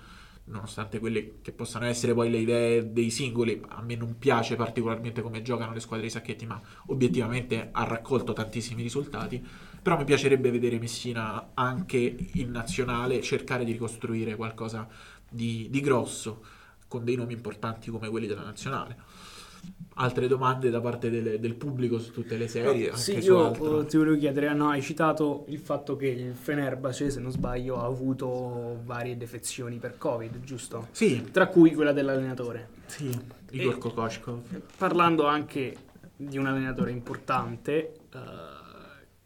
nonostante 0.51 0.99
quelle 0.99 1.41
che 1.41 1.53
possano 1.53 1.87
essere 1.87 2.13
poi 2.13 2.29
le 2.29 2.39
idee 2.39 2.93
dei 2.93 3.11
singoli, 3.11 3.63
a 3.69 3.83
me 3.83 3.95
non 3.95 4.19
piace 4.19 4.57
particolarmente 4.57 5.23
come 5.23 5.43
giocano 5.43 5.73
le 5.73 5.81
squadre 5.81 6.07
di 6.07 6.13
Sacchetti, 6.13 6.47
ma 6.47 6.61
obiettivamente 6.87 7.69
ha 7.71 7.85
raccolto 7.85 8.33
tantissimi 8.33 8.83
risultati. 8.83 9.45
Però 9.83 9.97
mi 9.97 10.05
piacerebbe 10.05 10.51
vedere 10.51 10.79
Messina 10.79 11.51
anche 11.55 12.17
in 12.35 12.51
nazionale 12.51 13.21
cercare 13.23 13.65
di 13.65 13.73
ricostruire 13.73 14.37
qualcosa 14.37 14.87
di, 15.29 15.69
di 15.71 15.81
grosso 15.81 16.43
con 16.87 17.05
dei 17.05 17.17
nomi 17.17 17.33
importanti 17.33 17.91
come 17.91 18.09
quelli 18.09 18.27
della 18.27 18.43
nazionale. 18.43 18.97
Altre 19.95 20.27
domande 20.29 20.71
da 20.71 20.81
parte 20.81 21.11
delle- 21.11 21.39
del 21.39 21.55
pubblico 21.55 21.99
su 21.99 22.11
tutte 22.13 22.37
le 22.37 22.49
serie? 22.49 22.87
anche 22.91 22.97
Sì, 23.01 23.21
su 23.21 23.33
io 23.33 23.47
altro? 23.47 23.81
eh, 23.81 23.87
ti 23.87 23.97
volevo 23.99 24.17
chiedere, 24.17 24.53
no, 24.55 24.71
hai 24.71 24.81
citato 24.83 25.45
il 25.49 25.59
fatto 25.59 25.97
che 25.97 26.07
il 26.09 26.35
Fenerbahce, 26.35 27.11
se 27.11 27.21
non 27.21 27.31
sbaglio, 27.31 27.81
ha 27.81 27.85
avuto 27.85 28.81
varie 28.85 29.17
defezioni 29.17 29.77
per 29.77 29.99
Covid, 29.99 30.41
giusto? 30.43 30.89
Sì, 30.93 31.31
Tra 31.31 31.49
cui 31.49 31.75
quella 31.75 31.93
dell'allenatore. 31.93 32.69
sì, 32.87 33.11
Igor 33.51 33.79
Kokoschkov. 33.79 34.41
Parlando 34.79 35.27
anche 35.27 35.77
di 36.17 36.39
un 36.39 36.47
allenatore 36.47 36.91
importante, 36.91 37.93
eh, 38.13 38.19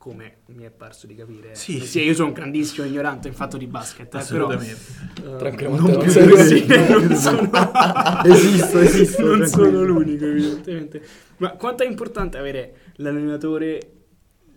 come 0.04 0.40
mi 0.48 0.64
è 0.64 0.70
parso 0.70 1.06
di 1.06 1.14
capire. 1.14 1.54
Sì, 1.54 1.78
Eh, 1.78 1.86
sì. 1.86 2.02
io 2.02 2.12
sono 2.12 2.28
un 2.28 2.34
grandissimo 2.34 2.86
ignorante 2.86 3.28
in 3.28 3.32
fatto 3.32 3.56
di 3.56 3.66
basket, 3.66 4.14
eh, 4.14 4.22
però... 4.28 4.48
Assolutamente. 4.48 4.82
eh, 5.24 5.36
Tranquillamente, 5.38 6.14
non 6.14 6.28
non 6.28 6.44
sì, 6.46 6.66
non 6.68 7.16
sono, 7.16 7.50
Esisto, 8.24 8.78
esisto, 8.80 9.24
non 9.24 9.46
sono 9.46 9.82
l'unico, 9.82 10.26
evidentemente. 10.26 11.02
Ma 11.38 11.52
quanto 11.52 11.84
è 11.84 11.86
importante 11.86 12.36
avere 12.36 12.92
l'allenatore 12.96 13.92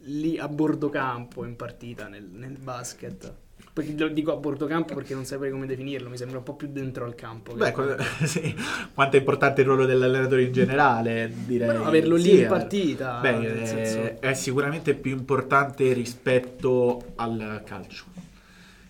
lì 0.01 0.37
a 0.37 0.49
bordo 0.49 0.89
campo 0.89 1.45
in 1.45 1.55
partita 1.55 2.09
nel, 2.09 2.25
nel 2.25 2.57
basket? 2.59 3.33
Perché 3.77 3.93
lo 3.95 4.07
dico 4.07 4.31
a 4.31 4.37
bordo 4.37 4.65
campo 4.65 4.95
perché 4.95 5.13
non 5.13 5.23
saprei 5.23 5.51
come 5.51 5.67
definirlo, 5.67 6.09
mi 6.09 6.17
sembra 6.17 6.39
un 6.39 6.43
po' 6.43 6.55
più 6.55 6.67
dentro 6.67 7.05
al 7.05 7.13
campo. 7.13 7.53
Beh, 7.53 7.71
que- 7.71 7.95
sì. 8.25 8.55
quanto 8.91 9.17
è 9.17 9.19
importante 9.19 9.61
il 9.61 9.67
ruolo 9.67 9.85
dell'allenatore 9.85 10.41
in 10.41 10.51
generale, 10.51 11.31
direi. 11.45 11.67
Però 11.67 11.85
averlo 11.85 12.15
lì 12.15 12.23
Sì, 12.23 12.37
in 12.37 12.43
eh. 12.45 12.47
partita, 12.47 13.19
Beh, 13.19 13.61
è, 13.61 13.65
senso- 13.67 14.19
è 14.19 14.33
sicuramente 14.33 14.95
più 14.95 15.11
importante 15.11 15.93
rispetto 15.93 17.13
al 17.17 17.61
calcio. 17.63 18.05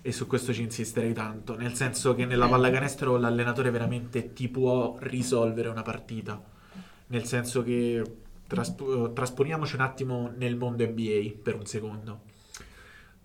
E 0.01 0.11
su 0.13 0.25
questo 0.25 0.53
ci 0.53 0.61
insisterei 0.61 1.11
tanto, 1.11 1.57
nel 1.57 1.73
senso 1.73 2.15
che 2.15 2.23
nella 2.23 2.47
pallacanestro 2.47 3.17
l'allenatore 3.17 3.71
veramente 3.71 4.31
ti 4.31 4.47
può 4.47 4.95
risolvere 4.99 5.67
una 5.67 5.81
partita. 5.81 6.41
Nel 7.07 7.25
senso 7.25 7.61
che 7.61 8.01
traspo- 8.47 9.11
trasponiamoci 9.11 9.75
un 9.75 9.81
attimo 9.81 10.31
nel 10.37 10.55
mondo 10.55 10.85
NBA 10.85 11.39
per 11.43 11.55
un 11.55 11.65
secondo. 11.65 12.26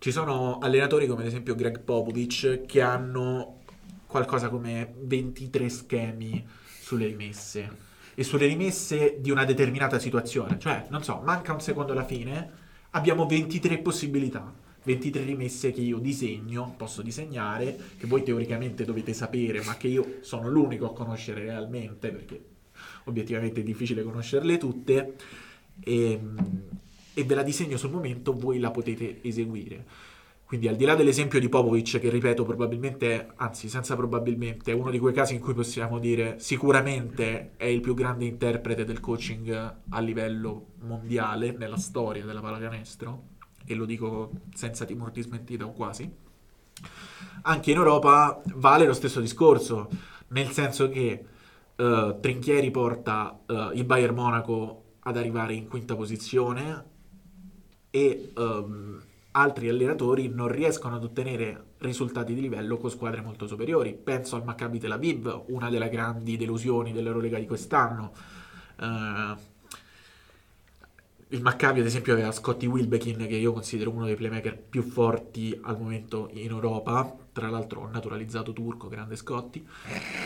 Ci 0.02 0.11
sono 0.11 0.59
allenatori 0.59 1.06
come 1.06 1.21
ad 1.21 1.28
esempio 1.28 1.54
Greg 1.54 1.78
Popovich 1.78 2.62
che 2.66 2.80
hanno 2.80 3.61
qualcosa 4.09 4.49
come 4.49 4.94
23 4.99 5.68
schemi 5.68 6.44
sulle 6.80 7.06
rimesse 7.06 7.71
e 8.12 8.25
sulle 8.25 8.47
rimesse 8.47 9.18
di 9.21 9.30
una 9.30 9.44
determinata 9.44 10.00
situazione. 10.00 10.59
Cioè, 10.59 10.87
non 10.88 11.04
so, 11.04 11.21
manca 11.25 11.52
un 11.52 11.61
secondo 11.61 11.92
alla 11.92 12.04
fine, 12.04 12.50
abbiamo 12.90 13.26
23 13.26 13.78
possibilità. 13.78 14.52
23 14.82 15.23
rimesse 15.23 15.71
che 15.71 15.82
io 15.82 15.99
disegno, 15.99 16.75
posso 16.76 17.00
disegnare, 17.00 17.78
che 17.97 18.09
voi 18.09 18.25
teoricamente 18.25 18.85
dovete 18.85 19.12
sapere, 19.12 19.62
ma 19.62 19.76
che 19.76 19.87
io 19.87 20.16
sono 20.23 20.49
l'unico 20.49 20.87
a 20.87 20.92
conoscere 20.92 21.42
realmente, 21.42 22.11
perché 22.11 22.44
obiettivamente 23.04 23.61
è 23.61 23.62
difficile 23.62 24.02
conoscerle 24.02 24.59
tutte, 24.59 25.14
e, 25.78 26.21
e 27.14 27.25
ve 27.25 27.35
la 27.35 27.42
disegno 27.42 27.76
sul 27.76 27.90
momento, 27.90 28.33
voi 28.33 28.59
la 28.59 28.71
potete 28.71 29.21
eseguire. 29.23 29.85
Quindi 30.52 30.69
al 30.69 30.76
di 30.76 30.85
là 30.85 30.95
dell'esempio 30.95 31.40
di 31.40 31.49
Popovic, 31.49 31.99
che 31.99 32.11
ripeto 32.11 32.45
probabilmente, 32.45 33.28
anzi 33.37 33.71
senza 33.71 33.97
probabilmente, 33.97 34.71
è 34.71 34.75
uno 34.75 34.90
di 34.90 34.99
quei 34.99 35.14
casi 35.14 35.33
in 35.33 35.40
cui 35.40 35.54
possiamo 35.54 35.99
dire 35.99 36.38
sicuramente 36.40 37.52
è 37.57 37.64
il 37.64 37.81
più 37.81 37.95
grande 37.95 38.26
interprete 38.26 38.85
del 38.85 39.00
coaching 39.00 39.75
a 39.88 40.00
livello 40.00 40.73
mondiale 40.81 41.52
nella 41.52 41.78
storia 41.78 42.26
della 42.26 42.40
pallacanestro, 42.40 43.23
e 43.64 43.75
lo 43.75 43.87
dico 43.87 44.31
senza 44.54 44.85
timore 44.85 45.12
di 45.12 45.23
smentita 45.23 45.64
o 45.64 45.73
quasi, 45.73 46.12
anche 47.45 47.71
in 47.71 47.78
Europa 47.78 48.42
vale 48.57 48.85
lo 48.85 48.92
stesso 48.92 49.21
discorso, 49.21 49.88
nel 50.28 50.50
senso 50.50 50.90
che 50.90 51.25
eh, 51.75 52.16
Trinchieri 52.21 52.71
porta 52.71 53.40
eh, 53.47 53.71
il 53.73 53.85
Bayern 53.85 54.14
Monaco 54.14 54.83
ad 55.00 55.16
arrivare 55.16 55.54
in 55.54 55.66
quinta 55.66 55.97
posizione 55.97 56.90
e 57.94 58.32
ehm, 58.34 59.02
altri 59.32 59.68
allenatori 59.68 60.28
non 60.28 60.49
riescono 60.49 60.96
ad 60.96 61.04
ottenere 61.04 61.64
risultati 61.78 62.32
di 62.34 62.40
livello 62.40 62.78
con 62.78 62.90
squadre 62.90 63.20
molto 63.20 63.46
superiori. 63.46 63.92
Penso 63.92 64.37
al 64.37 64.44
Maccabi 64.44 64.78
Tel 64.78 64.92
Aviv, 64.92 65.44
una 65.49 65.68
delle 65.68 65.90
grandi 65.90 66.38
delusioni 66.38 66.92
dell'Eurolega 66.92 67.38
di 67.38 67.46
quest'anno. 67.46 68.12
Eh, 68.80 69.50
il 71.28 71.40
Maccabi, 71.42 71.80
ad 71.80 71.87
esempio, 71.87 72.14
aveva 72.14 72.32
Scotty 72.32 72.66
Wilbekin, 72.66 73.26
che 73.26 73.37
io 73.37 73.52
considero 73.52 73.90
uno 73.90 74.06
dei 74.06 74.16
playmaker 74.16 74.58
più 74.58 74.82
forti 74.82 75.58
al 75.62 75.78
momento 75.78 76.30
in 76.32 76.50
Europa. 76.50 77.16
Tra 77.32 77.49
l'altro, 77.49 77.88
naturalizzato 77.90 78.52
turco, 78.52 78.88
grande 78.88 79.16
Scotty. 79.16 79.66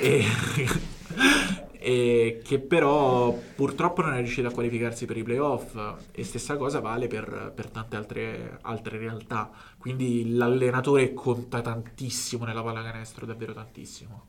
E, 0.00 0.24
e 1.86 2.40
che 2.42 2.58
però 2.58 3.32
purtroppo 3.54 4.02
non 4.02 4.14
è 4.14 4.16
riuscito 4.16 4.48
a 4.48 4.50
qualificarsi 4.50 5.06
per 5.06 5.18
i 5.18 5.22
playoff. 5.22 5.78
E 6.10 6.24
stessa 6.24 6.56
cosa 6.56 6.80
vale 6.80 7.06
per, 7.06 7.52
per 7.54 7.70
tante 7.70 7.94
altre, 7.94 8.58
altre 8.62 8.98
realtà. 8.98 9.52
Quindi 9.78 10.34
l'allenatore 10.34 11.14
conta 11.14 11.60
tantissimo 11.60 12.44
nella 12.44 12.64
pallacanestro, 12.64 13.24
davvero 13.24 13.52
tantissimo. 13.52 14.26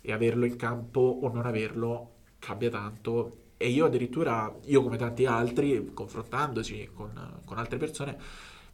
E 0.00 0.12
averlo 0.12 0.46
in 0.46 0.56
campo 0.56 1.18
o 1.20 1.30
non 1.30 1.44
averlo 1.44 2.12
cambia 2.38 2.70
tanto 2.70 3.42
e 3.58 3.68
io 3.68 3.84
addirittura, 3.84 4.50
io 4.64 4.82
come 4.82 4.96
tanti 4.96 5.26
altri, 5.26 5.90
confrontandoci 5.92 6.88
con, 6.94 7.12
con 7.44 7.58
altre 7.58 7.76
persone, 7.76 8.16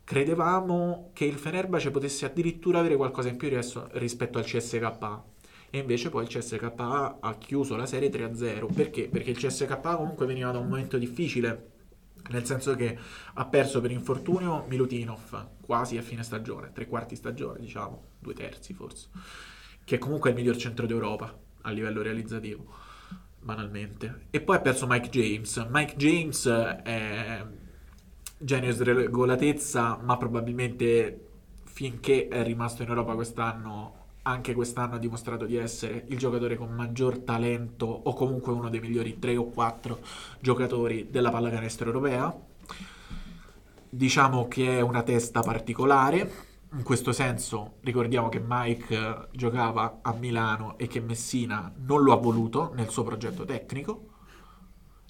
credevamo 0.04 1.10
che 1.14 1.24
il 1.24 1.36
Fenerbahce 1.36 1.90
potesse 1.90 2.26
addirittura 2.26 2.78
avere 2.78 2.94
qualcosa 2.94 3.28
in 3.28 3.36
più 3.36 3.48
rispetto 3.92 4.38
al 4.38 4.44
CSKA. 4.44 5.24
E 5.70 5.78
invece 5.78 6.10
poi 6.10 6.24
il 6.24 6.28
CSKA 6.28 7.18
ha 7.20 7.34
chiuso 7.38 7.76
la 7.76 7.86
serie 7.86 8.10
3-0. 8.10 8.72
Perché? 8.72 9.08
Perché 9.08 9.30
il 9.30 9.36
CSKA 9.36 9.96
comunque 9.96 10.26
veniva 10.26 10.50
da 10.50 10.58
un 10.58 10.68
momento 10.68 10.98
difficile. 10.98 11.68
Nel 12.30 12.44
senso 12.44 12.74
che 12.74 12.98
ha 13.34 13.46
perso 13.46 13.80
per 13.80 13.90
infortunio 13.90 14.64
Milutinov 14.68 15.48
quasi 15.62 15.96
a 15.96 16.02
fine 16.02 16.22
stagione, 16.22 16.70
tre 16.72 16.86
quarti 16.86 17.16
stagione, 17.16 17.58
diciamo, 17.60 18.02
due 18.18 18.34
terzi 18.34 18.74
forse, 18.74 19.08
che 19.84 19.98
comunque 19.98 20.30
è 20.30 20.32
il 20.34 20.38
miglior 20.38 20.56
centro 20.56 20.86
d'Europa 20.86 21.36
a 21.62 21.70
livello 21.70 22.02
realizzativo 22.02 22.66
banalmente. 23.40 24.26
E 24.30 24.40
poi 24.40 24.56
ha 24.56 24.60
perso 24.60 24.86
Mike 24.86 25.08
James. 25.08 25.66
Mike 25.70 25.96
James 25.96 26.46
è 26.46 27.44
genio 28.36 28.74
di 28.74 28.84
regolatezza, 28.84 29.98
ma 30.02 30.16
probabilmente 30.16 31.26
finché 31.64 32.28
è 32.28 32.42
rimasto 32.42 32.82
in 32.82 32.88
Europa 32.88 33.14
quest'anno, 33.14 33.99
anche 34.22 34.54
quest'anno 34.54 34.96
ha 34.96 34.98
dimostrato 34.98 35.46
di 35.46 35.56
essere 35.56 36.04
il 36.08 36.18
giocatore 36.18 36.56
con 36.56 36.70
maggior 36.70 37.18
talento 37.20 37.86
o 37.86 38.12
comunque 38.12 38.52
uno 38.52 38.68
dei 38.68 38.80
migliori 38.80 39.18
3 39.18 39.36
o 39.36 39.46
4 39.46 39.98
giocatori 40.40 41.08
della 41.10 41.30
pallacanestro 41.30 41.86
europea. 41.86 42.36
Diciamo 43.88 44.46
che 44.46 44.78
è 44.78 44.80
una 44.80 45.02
testa 45.02 45.40
particolare. 45.40 46.48
In 46.72 46.82
questo 46.82 47.12
senso 47.12 47.76
ricordiamo 47.80 48.28
che 48.28 48.40
Mike 48.44 49.28
giocava 49.32 49.98
a 50.02 50.12
Milano 50.12 50.78
e 50.78 50.86
che 50.86 51.00
Messina 51.00 51.72
non 51.84 52.02
lo 52.02 52.12
ha 52.12 52.16
voluto 52.16 52.72
nel 52.74 52.90
suo 52.90 53.02
progetto 53.02 53.44
tecnico. 53.44 54.08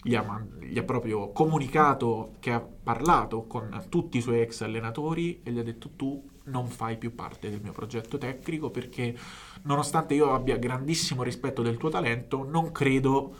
Gli 0.02 0.14
ha, 0.14 0.42
gli 0.58 0.78
ha 0.78 0.82
proprio 0.82 1.30
comunicato 1.30 2.36
che 2.38 2.52
ha 2.52 2.60
parlato 2.60 3.42
con 3.42 3.84
tutti 3.90 4.16
i 4.16 4.22
suoi 4.22 4.40
ex 4.40 4.62
allenatori 4.62 5.40
e 5.42 5.50
gli 5.50 5.58
ha 5.58 5.62
detto 5.62 5.90
tu 5.96 6.26
non 6.50 6.68
fai 6.68 6.96
più 6.96 7.14
parte 7.14 7.48
del 7.48 7.60
mio 7.62 7.72
progetto 7.72 8.18
tecnico 8.18 8.70
perché 8.70 9.16
nonostante 9.62 10.14
io 10.14 10.34
abbia 10.34 10.56
grandissimo 10.56 11.22
rispetto 11.22 11.62
del 11.62 11.76
tuo 11.76 11.88
talento 11.88 12.44
non 12.48 12.72
credo 12.72 13.34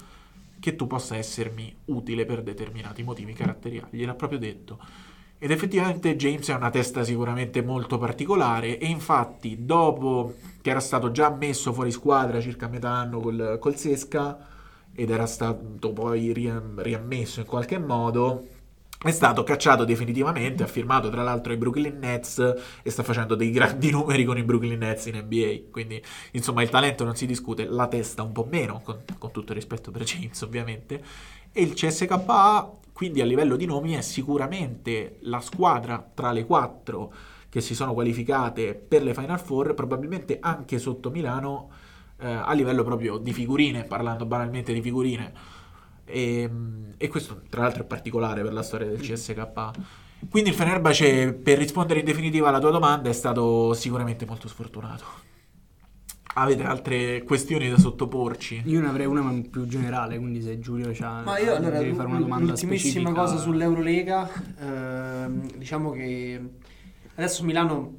che 0.61 0.77
tu 0.77 0.87
possa 0.87 1.17
essermi 1.17 1.75
utile 1.87 2.25
per 2.25 2.43
determinati 2.43 3.03
motivi 3.03 3.33
caratteriali. 3.33 3.99
Gliel'ha 3.99 4.15
proprio 4.15 4.39
detto. 4.39 4.79
Ed 5.39 5.51
effettivamente 5.51 6.17
James 6.17 6.47
è 6.51 6.55
una 6.55 6.69
testa 6.69 7.03
sicuramente 7.03 7.63
molto 7.63 7.97
particolare 7.97 8.79
e 8.79 8.87
infatti 8.87 9.65
dopo 9.65 10.35
che 10.61 10.69
era 10.69 10.81
stato 10.81 11.11
già 11.11 11.31
messo 11.31 11.73
fuori 11.73 11.91
squadra 11.91 12.43
circa 12.43 12.69
metà 12.69 12.91
anno 12.91 13.21
col, 13.21 13.57
col 13.59 13.75
Sesca 13.75 14.47
ed 14.95 15.09
era 15.09 15.25
stato 15.25 15.93
poi 15.95 16.35
riam- 16.35 16.79
riammesso 16.81 17.41
in 17.41 17.47
qualche 17.47 17.79
modo, 17.79 18.47
è 19.03 19.11
stato 19.11 19.43
cacciato 19.45 19.85
definitivamente, 19.85 20.63
ha 20.63 20.67
firmato 20.67 21.09
tra 21.09 21.23
l'altro 21.23 21.53
i 21.55 21.57
Brooklyn 21.57 21.99
Nets 21.99 22.55
e 22.83 22.91
sta 22.91 23.03
facendo 23.03 23.35
dei 23.35 23.51
grandi 23.51 23.89
numeri 23.93 24.25
con 24.25 24.37
i 24.37 24.43
Brooklyn 24.43 24.79
Nets 24.79 25.07
in 25.07 25.17
NBA, 25.25 25.71
quindi 25.71 26.03
insomma 26.33 26.63
il 26.63 26.69
talento 26.69 27.05
non 27.05 27.17
si 27.17 27.25
discute, 27.25 27.65
la 27.65 27.87
testa 27.87 28.23
un 28.23 28.33
po' 28.33 28.47
meno, 28.51 28.83
con, 28.85 29.03
con 29.17 29.31
tutto 29.31 29.53
il 29.53 29.59
rispetto 29.59 29.91
per 29.91 30.03
James 30.03 30.41
ovviamente, 30.43 31.03
e 31.51 31.63
il 31.63 31.73
CSKA 31.73 32.79
quindi 32.93 33.23
a 33.23 33.25
livello 33.25 33.57
di 33.57 33.65
nomi 33.65 33.95
è 33.95 34.03
sicuramente 34.03 35.17
la 35.21 35.41
squadra 35.41 36.07
tra 36.13 36.33
le 36.33 36.45
quattro 36.45 37.11
che 37.49 37.63
si 37.63 37.75
sono 37.75 37.95
qualificate 37.95 38.75
per 38.75 39.03
le 39.03 39.15
Final 39.15 39.41
Four, 39.41 39.73
probabilmente 39.73 40.37
anche 40.39 40.79
sotto 40.79 41.11
Milano 41.11 41.71
eh, 42.19 42.29
a 42.29 42.53
livello 42.53 42.85
proprio 42.85 43.17
di 43.17 43.33
figurine, 43.33 43.85
parlando 43.85 44.27
banalmente 44.27 44.75
di 44.75 44.83
figurine. 44.83 45.33
E, 46.11 46.51
e 46.97 47.09
questo 47.09 47.43
tra 47.49 47.63
l'altro 47.63 47.83
è 47.83 47.87
particolare 47.87 48.43
per 48.43 48.53
la 48.53 48.63
storia 48.63 48.87
del 48.87 49.01
CSK. 49.01 49.71
Quindi 50.29 50.51
il 50.51 50.57
Fenerbahce, 50.57 51.33
per 51.33 51.57
rispondere 51.57 52.01
in 52.01 52.05
definitiva 52.05 52.49
alla 52.49 52.59
tua 52.59 52.71
domanda, 52.71 53.09
è 53.09 53.13
stato 53.13 53.73
sicuramente 53.73 54.27
molto 54.27 54.49
sfortunato. 54.49 55.05
Avete 56.35 56.63
altre 56.63 57.23
questioni 57.25 57.69
da 57.69 57.79
sottoporci? 57.79 58.63
Io 58.67 58.81
ne 58.81 58.89
avrei 58.89 59.07
una 59.07 59.21
ma 59.21 59.33
più 59.51 59.67
generale, 59.67 60.19
quindi 60.19 60.41
se 60.41 60.61
Giulio 60.61 60.91
c'ha 60.93 61.23
Ma 61.25 61.39
io 61.39 61.57
allora, 61.57 61.79
devi 61.79 61.93
fare 61.93 62.09
una 62.09 62.21
domanda 62.21 62.53
l'ultimissima 62.53 63.09
specifica. 63.09 63.13
cosa 63.13 63.37
sull'Eurolega, 63.37 64.31
ehm, 64.61 65.57
diciamo 65.57 65.91
che 65.91 66.41
adesso 67.17 67.43
Milano 67.43 67.95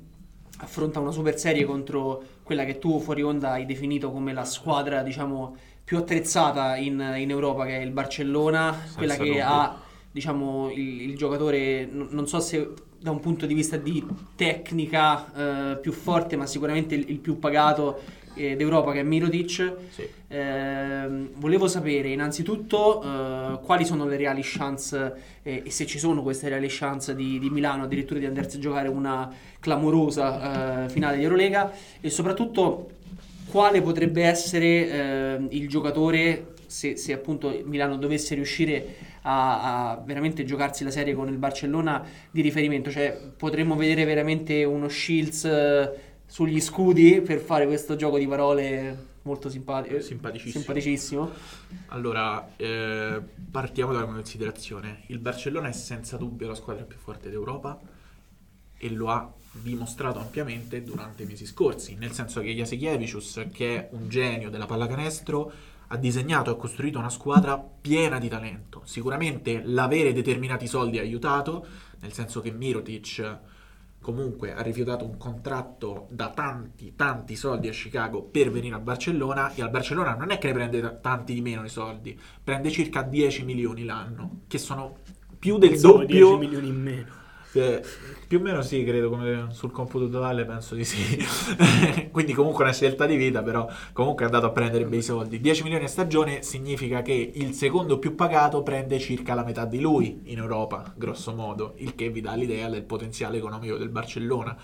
affronta 0.60 1.00
una 1.00 1.12
super 1.12 1.38
serie 1.38 1.66
contro 1.66 2.24
quella 2.44 2.64
che 2.64 2.78
tu 2.78 3.00
fuori 3.00 3.22
onda 3.22 3.52
hai 3.52 3.66
definito 3.66 4.12
come 4.12 4.32
la 4.32 4.46
squadra, 4.46 5.04
diciamo, 5.04 5.56
più 5.92 6.00
attrezzata 6.00 6.78
in, 6.78 7.16
in 7.18 7.30
Europa, 7.32 7.66
che 7.66 7.80
è 7.80 7.82
il 7.82 7.92
Barcellona, 7.92 8.74
quella 8.96 9.18
che 9.18 9.26
dubbio. 9.26 9.46
ha, 9.46 9.78
diciamo, 10.10 10.72
il, 10.72 11.02
il 11.02 11.18
giocatore, 11.18 11.84
n- 11.84 12.08
non 12.12 12.28
so 12.28 12.40
se 12.40 12.70
da 12.98 13.12
un 13.12 13.20
punto 13.20 13.46
di 13.46 13.54
vista 13.54 13.76
di 13.76 14.02
tecnica 14.38 15.74
eh, 15.74 15.78
più 15.80 15.92
forte, 15.92 16.38
ma 16.38 16.46
sicuramente 16.46 16.96
il, 16.96 17.10
il 17.10 17.18
più 17.18 17.40
pagato 17.40 18.00
eh, 18.36 18.56
d'Europa, 18.56 18.94
che 18.94 19.02
è 19.02 19.04
Mirotic. 19.04 19.74
Sì. 19.90 20.08
Ehm, 20.30 21.32
volevo 21.36 21.68
sapere 21.68 22.08
innanzitutto 22.08 23.04
eh, 23.04 23.60
quali 23.62 23.84
sono 23.84 24.06
le 24.06 24.16
reali 24.16 24.44
chance 24.46 25.14
eh, 25.44 25.64
e 25.66 25.70
se 25.72 25.86
ci 25.86 26.00
sono 26.00 26.22
queste 26.24 26.48
reali 26.48 26.68
chance 26.70 27.14
di, 27.14 27.38
di 27.38 27.50
Milano 27.50 27.84
addirittura 27.84 28.18
di 28.18 28.26
andarsi 28.26 28.56
a 28.56 28.60
giocare 28.62 28.88
una 28.88 29.30
clamorosa 29.60 30.86
eh, 30.86 30.90
finale 30.90 31.18
di 31.18 31.24
Eurolega 31.24 31.70
e 32.00 32.10
soprattutto 32.10 32.92
quale 33.52 33.82
potrebbe 33.82 34.24
essere 34.24 34.68
eh, 34.68 35.48
il 35.50 35.68
giocatore 35.68 36.54
se, 36.66 36.96
se 36.96 37.12
appunto 37.12 37.62
Milano 37.66 37.98
dovesse 37.98 38.34
riuscire 38.34 38.96
a, 39.24 39.92
a 39.92 39.98
veramente 39.98 40.46
giocarsi 40.46 40.86
la 40.86 40.90
serie 40.90 41.14
con 41.14 41.28
il 41.28 41.38
Barcellona 41.38 42.02
di 42.32 42.42
riferimento, 42.42 42.90
cioè 42.90 43.20
potremmo 43.36 43.76
vedere 43.76 44.06
veramente 44.06 44.64
uno 44.64 44.88
Shields 44.88 45.44
eh, 45.44 45.92
sugli 46.26 46.62
scudi 46.62 47.20
per 47.20 47.40
fare 47.40 47.66
questo 47.66 47.98
gioco 47.98 48.18
di 48.18 48.26
parole 48.26 49.10
molto 49.24 49.50
simpatico, 49.50 50.00
Simpaticissimo. 50.00 50.64
simpaticissimo. 50.64 51.32
Allora, 51.88 52.54
eh, 52.56 53.22
partiamo 53.52 53.92
da 53.92 54.04
una 54.04 54.14
considerazione. 54.14 55.02
Il 55.08 55.20
Barcellona 55.20 55.68
è 55.68 55.74
senza 55.74 56.16
dubbio 56.16 56.48
la 56.48 56.56
squadra 56.56 56.86
più 56.86 56.98
forte 56.98 57.30
d'Europa 57.30 57.80
e 58.78 58.90
lo 58.90 59.10
ha 59.10 59.32
dimostrato 59.52 60.20
ampiamente 60.20 60.84
durante 60.84 61.24
i 61.24 61.26
mesi 61.26 61.46
scorsi, 61.46 61.96
nel 61.96 62.12
senso 62.12 62.40
che 62.42 62.54
Jasikevičius, 62.54 63.48
che 63.52 63.76
è 63.76 63.90
un 63.92 64.08
genio 64.08 64.50
della 64.50 64.66
pallacanestro, 64.66 65.52
ha 65.88 65.98
disegnato 65.98 66.52
e 66.52 66.58
costruito 66.58 67.00
una 67.00 67.10
squadra 67.10 67.58
piena 67.58 68.18
di 68.18 68.30
talento. 68.30 68.82
Sicuramente 68.86 69.62
l'avere 69.66 70.14
determinati 70.14 70.68
soldi 70.68 71.00
ha 71.00 71.02
aiutato, 71.02 71.66
nel 72.00 72.14
senso 72.14 72.40
che 72.40 72.52
Mirotic 72.52 73.40
comunque 74.00 74.54
ha 74.54 74.62
rifiutato 74.62 75.06
un 75.06 75.18
contratto 75.18 76.08
da 76.10 76.30
tanti, 76.30 76.94
tanti 76.96 77.36
soldi 77.36 77.68
a 77.68 77.72
Chicago 77.72 78.24
per 78.24 78.50
venire 78.50 78.76
a 78.76 78.80
Barcellona 78.80 79.54
e 79.54 79.62
al 79.62 79.70
Barcellona 79.70 80.16
non 80.16 80.32
è 80.32 80.40
che 80.40 80.48
ne 80.48 80.54
prende 80.54 80.82
t- 80.82 81.02
tanti 81.02 81.34
di 81.36 81.42
meno 81.42 81.64
i 81.64 81.70
soldi, 81.70 82.20
prende 82.44 82.72
circa 82.72 83.04
10 83.04 83.44
milioni 83.44 83.84
l'anno, 83.84 84.42
che 84.48 84.58
sono 84.58 84.98
più 85.38 85.58
del 85.58 85.72
Pensavo 85.72 86.00
doppio. 86.00 86.38
10 86.38 86.38
milioni 86.38 86.68
in 86.68 86.82
meno. 86.82 87.20
Eh, 87.54 87.84
più 88.28 88.40
o 88.40 88.42
meno 88.42 88.62
sì, 88.62 88.84
credo, 88.86 89.10
come 89.10 89.48
sul 89.52 89.72
computo 89.72 90.10
totale 90.10 90.46
penso 90.46 90.74
di 90.74 90.86
sì. 90.86 91.18
Quindi 92.12 92.34
comunque 92.34 92.64
una 92.64 92.74
scelta 92.74 93.06
di 93.06 93.18
vita, 93.18 93.44
però 93.44 93.68
comunque 93.92 94.24
è 94.24 94.26
andato 94.28 94.46
a 94.46 94.52
prendere 94.52 94.86
bei 94.86 95.02
soldi. 95.02 95.42
10 95.42 95.64
milioni 95.64 95.84
a 95.84 95.88
stagione 95.90 96.44
significa 96.44 97.02
che 97.02 97.32
il 97.34 97.54
secondo 97.54 98.00
più 98.00 98.16
pagato 98.16 98.64
prende 98.64 99.00
circa 99.00 99.34
la 99.34 99.44
metà 99.44 99.66
di 99.66 99.82
lui 99.82 100.22
in 100.26 100.38
Europa, 100.38 100.94
grosso 100.96 101.34
modo, 101.34 101.74
il 101.78 101.94
che 101.94 102.10
vi 102.10 102.22
dà 102.22 102.34
l'idea 102.36 102.70
del 102.70 102.84
potenziale 102.84 103.38
economico 103.38 103.78
del 103.78 103.90
Barcellona, 103.90 104.58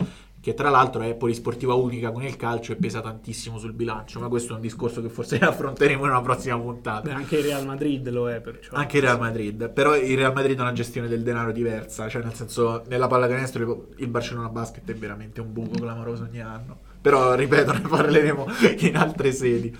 che 0.47 0.53
tra 0.53 0.69
l'altro 0.69 1.01
è 1.01 1.13
polisportiva 1.13 1.73
unica 1.73 2.10
con 2.10 2.23
il 2.23 2.38
calcio 2.38 2.71
e 2.71 2.77
pesa 2.77 3.01
tantissimo 3.01 3.57
sul 3.57 3.73
bilancio, 3.73 4.21
ma 4.21 4.29
questo 4.29 4.53
è 4.53 4.55
un 4.55 4.62
discorso 4.62 5.01
che 5.01 5.10
forse 5.10 5.38
affronteremo 5.43 6.05
in 6.05 6.10
una 6.12 6.21
prossima 6.21 6.57
puntata. 6.57 7.01
Beh, 7.01 7.12
anche 7.12 7.39
il 7.39 7.43
Real 7.43 7.65
Madrid 7.65 8.10
lo 8.10 8.29
è, 8.29 8.39
perciò. 8.39 8.73
Anche 8.73 8.95
il 8.95 9.03
Real 9.03 9.19
Madrid, 9.19 9.69
però 9.69 9.93
il 9.97 10.15
Real 10.15 10.31
Madrid 10.33 10.57
ha 10.57 10.62
una 10.62 10.71
gestione 10.71 11.10
del 11.10 11.21
denaro 11.21 11.51
diversa, 11.51 12.07
cioè 12.07 12.23
nel 12.23 12.33
senso 12.33 12.83
nella 12.88 13.07
pallacanestro 13.07 13.62
il- 13.62 14.03
il 14.03 14.07
Barcellona 14.07 14.47
Basket 14.47 14.89
è 14.89 14.95
veramente 14.95 15.41
un 15.41 15.51
buco 15.51 15.77
clamoroso 15.81 16.23
ogni 16.23 16.39
anno. 16.39 16.77
Però 17.01 17.33
ripeto, 17.33 17.73
ne 17.75 17.81
parleremo 17.81 18.47
in 18.79 18.95
altre 18.95 19.33
sedi. 19.33 19.75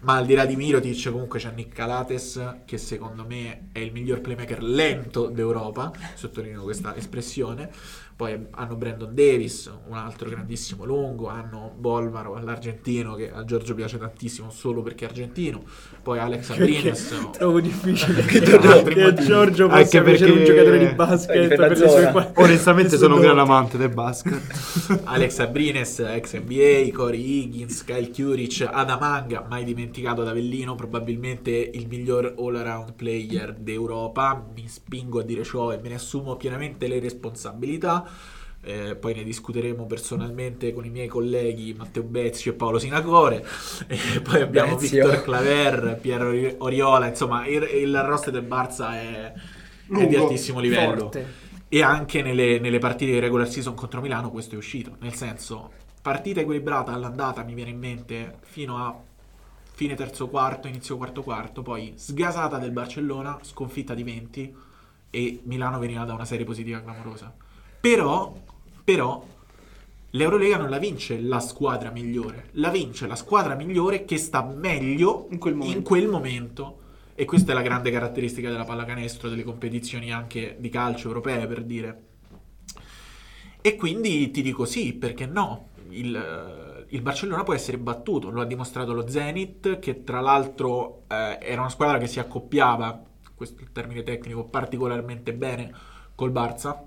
Ma 0.00 0.16
al 0.16 0.26
di 0.26 0.34
là 0.34 0.44
di 0.46 0.56
Mirotic 0.56 1.10
comunque 1.10 1.38
c'è 1.38 1.52
Nick 1.54 1.74
Calates 1.74 2.58
che 2.64 2.78
secondo 2.78 3.24
me 3.26 3.68
è 3.72 3.78
il 3.78 3.92
miglior 3.92 4.20
playmaker 4.20 4.62
lento 4.62 5.26
d'Europa, 5.28 5.92
sottolineo 6.14 6.62
questa 6.62 6.94
espressione. 6.96 7.70
Poi 8.16 8.46
hanno 8.52 8.76
Brandon 8.76 9.14
Davis, 9.14 9.70
un 9.88 9.94
altro 9.94 10.30
grandissimo 10.30 10.86
lungo, 10.86 11.28
hanno 11.28 11.70
Bolmaro, 11.76 12.40
l'argentino 12.42 13.14
che 13.14 13.30
a 13.30 13.44
Giorgio 13.44 13.74
piace 13.74 13.98
tantissimo 13.98 14.48
solo 14.48 14.80
perché 14.80 15.04
è 15.04 15.08
argentino. 15.08 15.62
Poi 16.02 16.18
Alex 16.18 16.48
Abrines, 16.56 17.14
Trovo 17.32 17.60
difficile 17.60 18.22
che, 18.22 18.38
altri 18.56 18.94
che. 19.12 19.12
Giorgio 19.22 19.68
Anche 19.68 19.82
possa 19.82 20.02
piacere 20.02 20.30
un 20.30 20.38
perché- 20.38 20.54
giocatore 20.54 20.78
di 20.78 20.94
basket 20.94 21.54
per 21.54 21.68
le 21.68 21.76
sue 21.76 22.32
Onestamente 22.36 22.96
sono 22.96 23.16
un 23.16 23.20
gran 23.20 23.38
amante 23.38 23.76
del 23.76 23.90
basket. 23.90 25.00
Alex 25.04 25.38
Abrines, 25.40 25.98
ex 25.98 26.38
NBA, 26.38 26.96
Corey 26.96 27.20
Higgins, 27.20 27.84
Kyle 27.84 28.10
Kuric, 28.10 28.66
Adamanga, 28.72 29.44
mai 29.46 29.64
dimenticato 29.76 30.24
da 30.24 30.30
Avellino, 30.30 30.74
probabilmente 30.74 31.50
il 31.50 31.86
miglior 31.86 32.34
all-around 32.38 32.94
player 32.94 33.54
d'Europa. 33.54 34.46
Mi 34.54 34.66
spingo 34.66 35.20
a 35.20 35.22
dire 35.22 35.44
ciò 35.44 35.70
e 35.72 35.76
me 35.76 35.90
ne 35.90 35.94
assumo 35.96 36.36
pienamente 36.36 36.88
le 36.88 36.98
responsabilità. 36.98 38.08
Eh, 38.62 38.96
poi 38.96 39.14
ne 39.14 39.22
discuteremo 39.22 39.86
personalmente 39.86 40.72
con 40.72 40.84
i 40.84 40.90
miei 40.90 41.06
colleghi 41.06 41.72
Matteo 41.76 42.02
Bezzi 42.02 42.48
e 42.48 42.54
Paolo 42.54 42.78
Sinacore. 42.78 43.44
E 43.86 44.20
poi 44.22 44.40
abbiamo 44.40 44.74
Bezio. 44.74 45.04
Victor 45.04 45.22
Claver, 45.22 45.98
Piero 46.00 46.28
Ori- 46.28 46.54
Oriola. 46.58 47.06
Insomma, 47.06 47.46
il, 47.46 47.62
il 47.62 48.02
roster 48.02 48.32
del 48.32 48.46
Barça 48.46 48.94
è, 48.94 49.32
è 49.32 49.32
di 49.86 49.94
Lungo, 49.94 50.22
altissimo 50.22 50.58
livello. 50.58 50.98
forte. 50.98 51.44
E 51.68 51.82
anche 51.82 52.22
nelle, 52.22 52.58
nelle 52.58 52.78
partite 52.78 53.12
di 53.12 53.18
regular 53.18 53.48
season 53.48 53.74
contro 53.74 54.00
Milano 54.00 54.30
questo 54.30 54.54
è 54.54 54.58
uscito. 54.58 54.96
Nel 55.00 55.14
senso, 55.14 55.70
partita 56.00 56.40
equilibrata 56.40 56.92
all'andata 56.92 57.42
mi 57.42 57.54
viene 57.54 57.70
in 57.70 57.78
mente 57.78 58.38
fino 58.42 58.78
a 58.78 58.98
fine 59.76 59.94
terzo 59.94 60.28
quarto, 60.28 60.68
inizio 60.68 60.96
quarto 60.96 61.22
quarto, 61.22 61.60
poi 61.60 61.92
sgasata 61.96 62.56
del 62.56 62.70
Barcellona, 62.70 63.38
sconfitta 63.42 63.92
di 63.92 64.04
20 64.04 64.56
e 65.10 65.40
Milano 65.42 65.78
veniva 65.78 66.02
da 66.04 66.14
una 66.14 66.24
serie 66.24 66.46
positiva 66.46 66.80
clamorosa. 66.80 67.30
Però, 67.78 68.34
però, 68.82 69.22
l'Eurolega 70.12 70.56
non 70.56 70.70
la 70.70 70.78
vince 70.78 71.20
la 71.20 71.40
squadra 71.40 71.90
migliore, 71.90 72.48
la 72.52 72.70
vince 72.70 73.06
la 73.06 73.16
squadra 73.16 73.54
migliore 73.54 74.06
che 74.06 74.16
sta 74.16 74.42
meglio 74.42 75.26
In 75.28 75.36
quel 75.36 75.54
momento. 75.54 75.76
in 75.76 75.84
quel 75.84 76.08
momento. 76.08 76.78
E 77.14 77.26
questa 77.26 77.52
è 77.52 77.54
la 77.54 77.60
grande 77.60 77.90
caratteristica 77.90 78.48
della 78.48 78.64
pallacanestro, 78.64 79.28
delle 79.28 79.44
competizioni 79.44 80.10
anche 80.10 80.56
di 80.58 80.70
calcio 80.70 81.08
europee, 81.08 81.46
per 81.46 81.62
dire. 81.62 82.02
E 83.60 83.76
quindi 83.76 84.30
ti 84.30 84.40
dico 84.40 84.64
sì, 84.64 84.94
perché 84.94 85.26
no? 85.26 85.68
Il, 85.90 86.65
il 86.88 87.02
Barcellona 87.02 87.42
può 87.42 87.54
essere 87.54 87.78
battuto, 87.78 88.30
lo 88.30 88.40
ha 88.40 88.44
dimostrato 88.44 88.92
lo 88.92 89.08
Zenit, 89.08 89.78
che 89.78 90.04
tra 90.04 90.20
l'altro 90.20 91.04
eh, 91.08 91.38
era 91.40 91.60
una 91.60 91.70
squadra 91.70 91.98
che 91.98 92.06
si 92.06 92.20
accoppiava, 92.20 93.02
questo 93.34 93.60
è 93.60 93.64
il 93.64 93.72
termine 93.72 94.02
tecnico, 94.02 94.44
particolarmente 94.44 95.34
bene 95.34 95.72
col 96.14 96.32
Barça. 96.32 96.82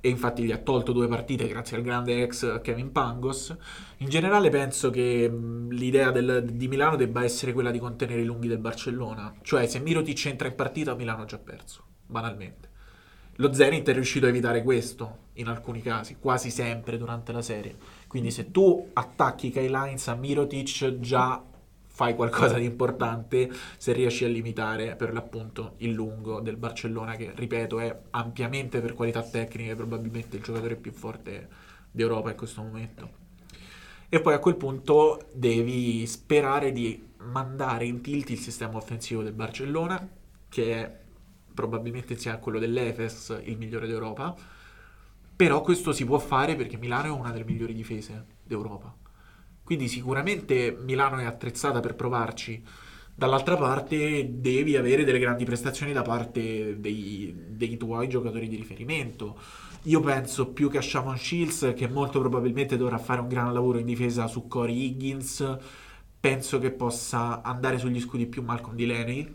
E 0.00 0.08
infatti 0.08 0.44
gli 0.44 0.52
ha 0.52 0.58
tolto 0.58 0.92
due 0.92 1.08
partite 1.08 1.48
grazie 1.48 1.76
al 1.76 1.82
grande 1.82 2.22
ex 2.22 2.60
Kevin 2.60 2.92
Pangos. 2.92 3.56
In 3.98 4.08
generale 4.08 4.48
penso 4.48 4.90
che 4.90 5.28
l'idea 5.70 6.12
del- 6.12 6.44
di 6.44 6.68
Milano 6.68 6.94
debba 6.94 7.24
essere 7.24 7.52
quella 7.52 7.72
di 7.72 7.80
contenere 7.80 8.20
i 8.20 8.24
lunghi 8.24 8.46
del 8.46 8.58
Barcellona. 8.58 9.34
Cioè 9.42 9.66
se 9.66 9.80
Mirotic 9.80 10.26
entra 10.26 10.46
in 10.46 10.54
partita 10.54 10.94
Milano 10.94 11.22
ha 11.22 11.26
già 11.26 11.38
perso, 11.38 11.82
banalmente. 12.06 12.68
Lo 13.36 13.52
Zenit 13.52 13.88
è 13.88 13.92
riuscito 13.92 14.26
a 14.26 14.28
evitare 14.28 14.62
questo 14.62 15.26
in 15.38 15.48
alcuni 15.48 15.82
casi, 15.82 16.16
quasi 16.18 16.50
sempre 16.50 16.98
durante 16.98 17.32
la 17.32 17.42
serie. 17.42 17.76
Quindi 18.06 18.30
se 18.30 18.50
tu 18.50 18.90
attacchi 18.92 19.50
Kyle 19.50 19.76
Hines 19.76 20.08
a 20.08 20.14
Mirotic 20.14 20.98
già 21.00 21.42
fai 21.98 22.14
qualcosa 22.14 22.58
di 22.58 22.64
importante 22.64 23.50
se 23.76 23.92
riesci 23.92 24.24
a 24.24 24.28
limitare 24.28 24.94
per 24.94 25.12
l'appunto 25.12 25.74
il 25.78 25.90
lungo 25.90 26.38
del 26.38 26.56
Barcellona 26.56 27.16
che 27.16 27.32
ripeto 27.34 27.80
è 27.80 28.02
ampiamente 28.10 28.80
per 28.80 28.94
qualità 28.94 29.20
tecniche 29.22 29.74
probabilmente 29.74 30.36
il 30.36 30.42
giocatore 30.44 30.76
più 30.76 30.92
forte 30.92 31.48
d'Europa 31.90 32.30
in 32.30 32.36
questo 32.36 32.62
momento. 32.62 33.10
E 34.08 34.20
poi 34.20 34.34
a 34.34 34.38
quel 34.38 34.56
punto 34.56 35.26
devi 35.34 36.06
sperare 36.06 36.70
di 36.70 37.04
mandare 37.18 37.84
in 37.84 38.00
tilt 38.00 38.30
il 38.30 38.38
sistema 38.38 38.76
offensivo 38.76 39.22
del 39.22 39.32
Barcellona 39.32 40.08
che 40.48 40.72
è 40.72 40.98
probabilmente 41.52 42.12
insieme 42.12 42.36
a 42.36 42.40
quello 42.40 42.60
dell'Efes 42.60 43.40
il 43.42 43.58
migliore 43.58 43.88
d'Europa. 43.88 44.36
Però 45.38 45.60
questo 45.60 45.92
si 45.92 46.04
può 46.04 46.18
fare 46.18 46.56
perché 46.56 46.76
Milano 46.78 47.06
è 47.06 47.10
una 47.10 47.30
delle 47.30 47.44
migliori 47.44 47.72
difese 47.72 48.24
d'Europa. 48.42 48.92
Quindi 49.62 49.86
sicuramente 49.86 50.76
Milano 50.82 51.18
è 51.18 51.26
attrezzata 51.26 51.78
per 51.78 51.94
provarci. 51.94 52.60
Dall'altra 53.14 53.56
parte 53.56 54.40
devi 54.40 54.74
avere 54.74 55.04
delle 55.04 55.20
grandi 55.20 55.44
prestazioni 55.44 55.92
da 55.92 56.02
parte 56.02 56.80
dei, 56.80 57.32
dei 57.50 57.76
tuoi 57.76 58.08
giocatori 58.08 58.48
di 58.48 58.56
riferimento. 58.56 59.38
Io 59.82 60.00
penso 60.00 60.48
più 60.48 60.68
che 60.68 60.78
a 60.78 60.82
Shamon 60.82 61.16
Shields, 61.16 61.72
che 61.76 61.86
molto 61.86 62.18
probabilmente 62.18 62.76
dovrà 62.76 62.98
fare 62.98 63.20
un 63.20 63.28
gran 63.28 63.52
lavoro 63.52 63.78
in 63.78 63.86
difesa 63.86 64.26
su 64.26 64.48
Corey 64.48 64.86
Higgins. 64.86 65.56
Penso 66.18 66.58
che 66.58 66.72
possa 66.72 67.42
andare 67.42 67.78
sugli 67.78 68.00
scudi 68.00 68.26
più 68.26 68.42
Malcolm 68.42 68.74
Delaney, 68.74 69.32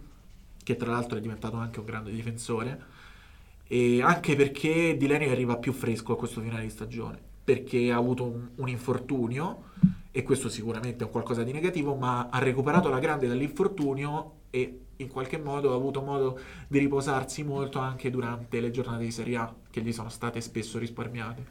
che 0.61 0.75
tra 0.75 0.91
l'altro 0.91 1.17
è 1.17 1.21
diventato 1.21 1.55
anche 1.55 1.79
un 1.79 1.85
grande 1.85 2.11
difensore. 2.11 2.91
E 3.67 4.01
anche 4.01 4.35
perché 4.35 4.97
Delaney 4.97 5.29
arriva 5.29 5.57
più 5.57 5.71
fresco 5.73 6.13
a 6.13 6.17
questo 6.17 6.41
finale 6.41 6.63
di 6.63 6.69
stagione, 6.69 7.19
perché 7.43 7.91
ha 7.91 7.97
avuto 7.97 8.23
un, 8.23 8.49
un 8.55 8.69
infortunio, 8.69 9.71
e 10.11 10.21
questo 10.21 10.47
sicuramente 10.47 11.03
è 11.03 11.05
un 11.05 11.11
qualcosa 11.11 11.43
di 11.43 11.51
negativo, 11.51 11.95
ma 11.95 12.29
ha 12.29 12.39
recuperato 12.39 12.89
la 12.89 12.99
grande 12.99 13.27
dall'infortunio 13.27 14.31
e 14.51 14.79
in 14.97 15.07
qualche 15.07 15.39
modo 15.39 15.71
ha 15.71 15.75
avuto 15.75 16.01
modo 16.01 16.39
di 16.67 16.77
riposarsi 16.77 17.43
molto 17.43 17.79
anche 17.79 18.11
durante 18.11 18.59
le 18.59 18.69
giornate 18.69 19.03
di 19.03 19.11
Serie 19.11 19.37
A, 19.37 19.53
che 19.71 19.81
gli 19.81 19.91
sono 19.91 20.09
state 20.09 20.39
spesso 20.39 20.77
risparmiate. 20.77 21.43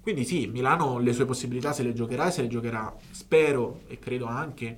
Quindi 0.00 0.24
sì, 0.24 0.46
Milano 0.46 0.98
le 0.98 1.12
sue 1.12 1.24
possibilità 1.24 1.72
se 1.72 1.84
le 1.84 1.92
giocherà 1.92 2.28
e 2.28 2.30
se 2.32 2.42
le 2.42 2.48
giocherà, 2.48 2.92
spero 3.10 3.82
e 3.86 3.98
credo 3.98 4.26
anche 4.26 4.76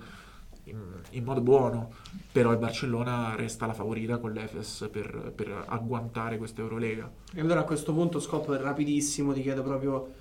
in, 0.64 0.78
in 1.10 1.24
modo 1.24 1.40
buono, 1.40 1.92
però 2.30 2.52
il 2.52 2.58
Barcellona 2.58 3.34
resta 3.34 3.66
la 3.66 3.74
favorita 3.74 4.18
con 4.18 4.32
l'Efes 4.32 4.88
per, 4.90 5.32
per 5.34 5.64
agguantare 5.66 6.38
questa 6.38 6.60
Eurolega. 6.60 7.10
E 7.34 7.40
allora 7.40 7.60
a 7.60 7.64
questo 7.64 7.92
punto, 7.92 8.20
Scop, 8.20 8.48
rapidissimo, 8.48 9.32
ti 9.32 9.42
chiedo 9.42 9.62
proprio 9.62 10.20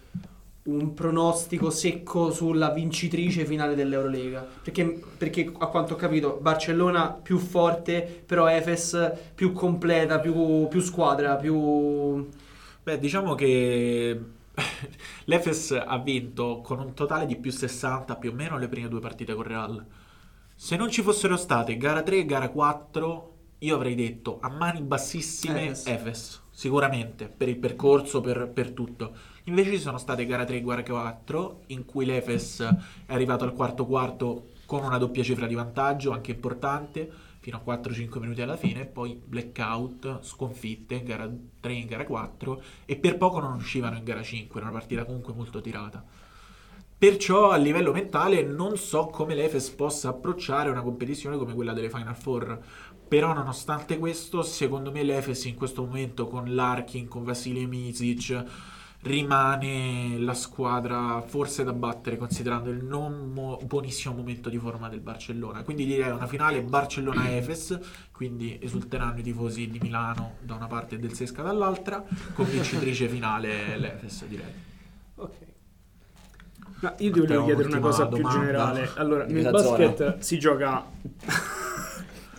un 0.64 0.94
pronostico 0.94 1.72
secco 1.72 2.32
sulla 2.32 2.70
vincitrice 2.70 3.46
finale 3.46 3.76
dell'Eurolega. 3.76 4.48
Perché, 4.64 5.00
perché 5.18 5.52
a 5.58 5.68
quanto 5.68 5.94
ho 5.94 5.98
capito, 5.98 6.38
Barcellona 6.40 7.10
più 7.12 7.38
forte, 7.38 8.24
però 8.26 8.48
Efes 8.48 9.12
più 9.34 9.54
completa, 9.54 10.20
più, 10.20 10.68
più 10.68 10.82
squadra, 10.82 11.36
più... 11.36 12.28
Beh, 12.84 13.00
diciamo 13.00 13.36
che 13.36 14.20
l'Efes 15.26 15.72
ha 15.72 15.98
vinto 15.98 16.62
con 16.62 16.80
un 16.80 16.94
totale 16.94 17.26
di 17.26 17.38
più 17.38 17.52
60 17.52 18.16
più 18.16 18.32
o 18.32 18.34
meno 18.34 18.58
le 18.58 18.68
prime 18.68 18.88
due 18.88 19.00
partite 19.00 19.34
con 19.34 19.44
Real. 19.44 19.86
Se 20.64 20.76
non 20.76 20.92
ci 20.92 21.02
fossero 21.02 21.38
state 21.38 21.76
gara 21.76 22.04
3 22.04 22.18
e 22.20 22.26
gara 22.26 22.50
4, 22.50 23.34
io 23.58 23.76
avrei 23.76 23.96
detto 23.96 24.38
a 24.40 24.50
mani 24.50 24.82
bassissime 24.82 25.64
Efes. 25.64 25.88
Efes, 25.88 26.42
sicuramente, 26.52 27.30
per 27.30 27.50
il 27.50 27.58
percorso, 27.58 28.22
per, 28.22 28.48
per 28.54 28.70
tutto. 28.70 29.12
Invece 29.46 29.72
ci 29.72 29.80
sono 29.80 29.98
state 29.98 30.24
gara 30.28 30.46
3 30.46 30.58
e 30.58 30.62
gara 30.62 30.84
4, 30.84 31.64
in 31.68 31.84
cui 31.84 32.06
l'Efes 32.06 32.62
è 33.08 33.12
arrivato 33.12 33.44
al 33.44 33.54
quarto 33.54 33.88
quarto 33.88 34.50
con 34.68 34.84
una 34.84 35.00
doppia 35.00 35.24
cifra 35.24 35.48
di 35.48 35.56
vantaggio, 35.56 36.12
anche 36.12 36.30
importante, 36.30 37.12
fino 37.40 37.58
a 37.58 37.68
4-5 37.68 38.20
minuti 38.20 38.44
alla 38.44 38.56
fine, 38.56 38.86
poi 38.86 39.16
blackout, 39.16 40.22
sconfitte 40.22 41.02
gara 41.02 41.28
3 41.60 41.72
e 41.72 41.76
in 41.76 41.88
gara 41.88 42.06
4 42.06 42.62
e 42.86 42.98
per 42.98 43.18
poco 43.18 43.40
non 43.40 43.56
uscivano 43.56 43.98
in 43.98 44.04
gara 44.04 44.22
5, 44.22 44.60
era 44.60 44.70
una 44.70 44.78
partita 44.78 45.06
comunque 45.06 45.34
molto 45.34 45.60
tirata. 45.60 46.06
Perciò 47.02 47.50
a 47.50 47.56
livello 47.56 47.92
mentale 47.92 48.44
non 48.44 48.78
so 48.78 49.08
come 49.08 49.34
l'Efes 49.34 49.72
possa 49.72 50.10
approcciare 50.10 50.70
una 50.70 50.84
competizione 50.84 51.36
come 51.36 51.56
quella 51.56 51.74
delle 51.74 51.90
Final 51.90 52.16
Four. 52.16 52.60
Però 53.08 53.34
nonostante 53.34 53.98
questo, 53.98 54.44
secondo 54.44 54.92
me 54.92 55.02
l'Efes 55.02 55.46
in 55.46 55.56
questo 55.56 55.84
momento 55.84 56.28
con 56.28 56.54
Larkin, 56.54 57.08
con 57.08 57.24
Vasilij 57.24 57.66
Misic, 57.66 58.44
rimane 59.02 60.20
la 60.20 60.36
squadra 60.36 61.24
forse 61.26 61.64
da 61.64 61.74
battere 61.74 62.18
considerando 62.18 62.70
il 62.70 62.84
non 62.84 63.32
mo- 63.34 63.58
buonissimo 63.66 64.14
momento 64.14 64.50
di 64.50 64.60
forma 64.60 64.88
del 64.88 65.00
Barcellona. 65.00 65.64
Quindi 65.64 65.88
direi 65.88 66.12
una 66.12 66.28
finale 66.28 66.62
Barcellona-Efes, 66.62 67.80
quindi 68.12 68.60
esulteranno 68.62 69.18
i 69.18 69.24
tifosi 69.24 69.72
di 69.72 69.80
Milano 69.82 70.36
da 70.42 70.54
una 70.54 70.68
parte 70.68 70.94
e 70.94 71.00
del 71.00 71.14
Sesca 71.14 71.42
dall'altra, 71.42 72.06
con 72.36 72.48
vincitrice 72.48 73.08
finale 73.08 73.76
l'Efes 73.80 74.24
direi. 74.26 74.70
Ma 76.82 76.94
io 76.98 77.12
ti 77.12 77.20
volevo 77.20 77.46
chiedere 77.46 77.68
una 77.68 77.80
cosa 77.80 78.08
più 78.08 78.18
domanda. 78.18 78.40
generale. 78.40 78.90
Allora, 78.96 79.26
nel 79.26 79.50
basket 79.50 80.18
si 80.20 80.40
gioca. 80.40 80.86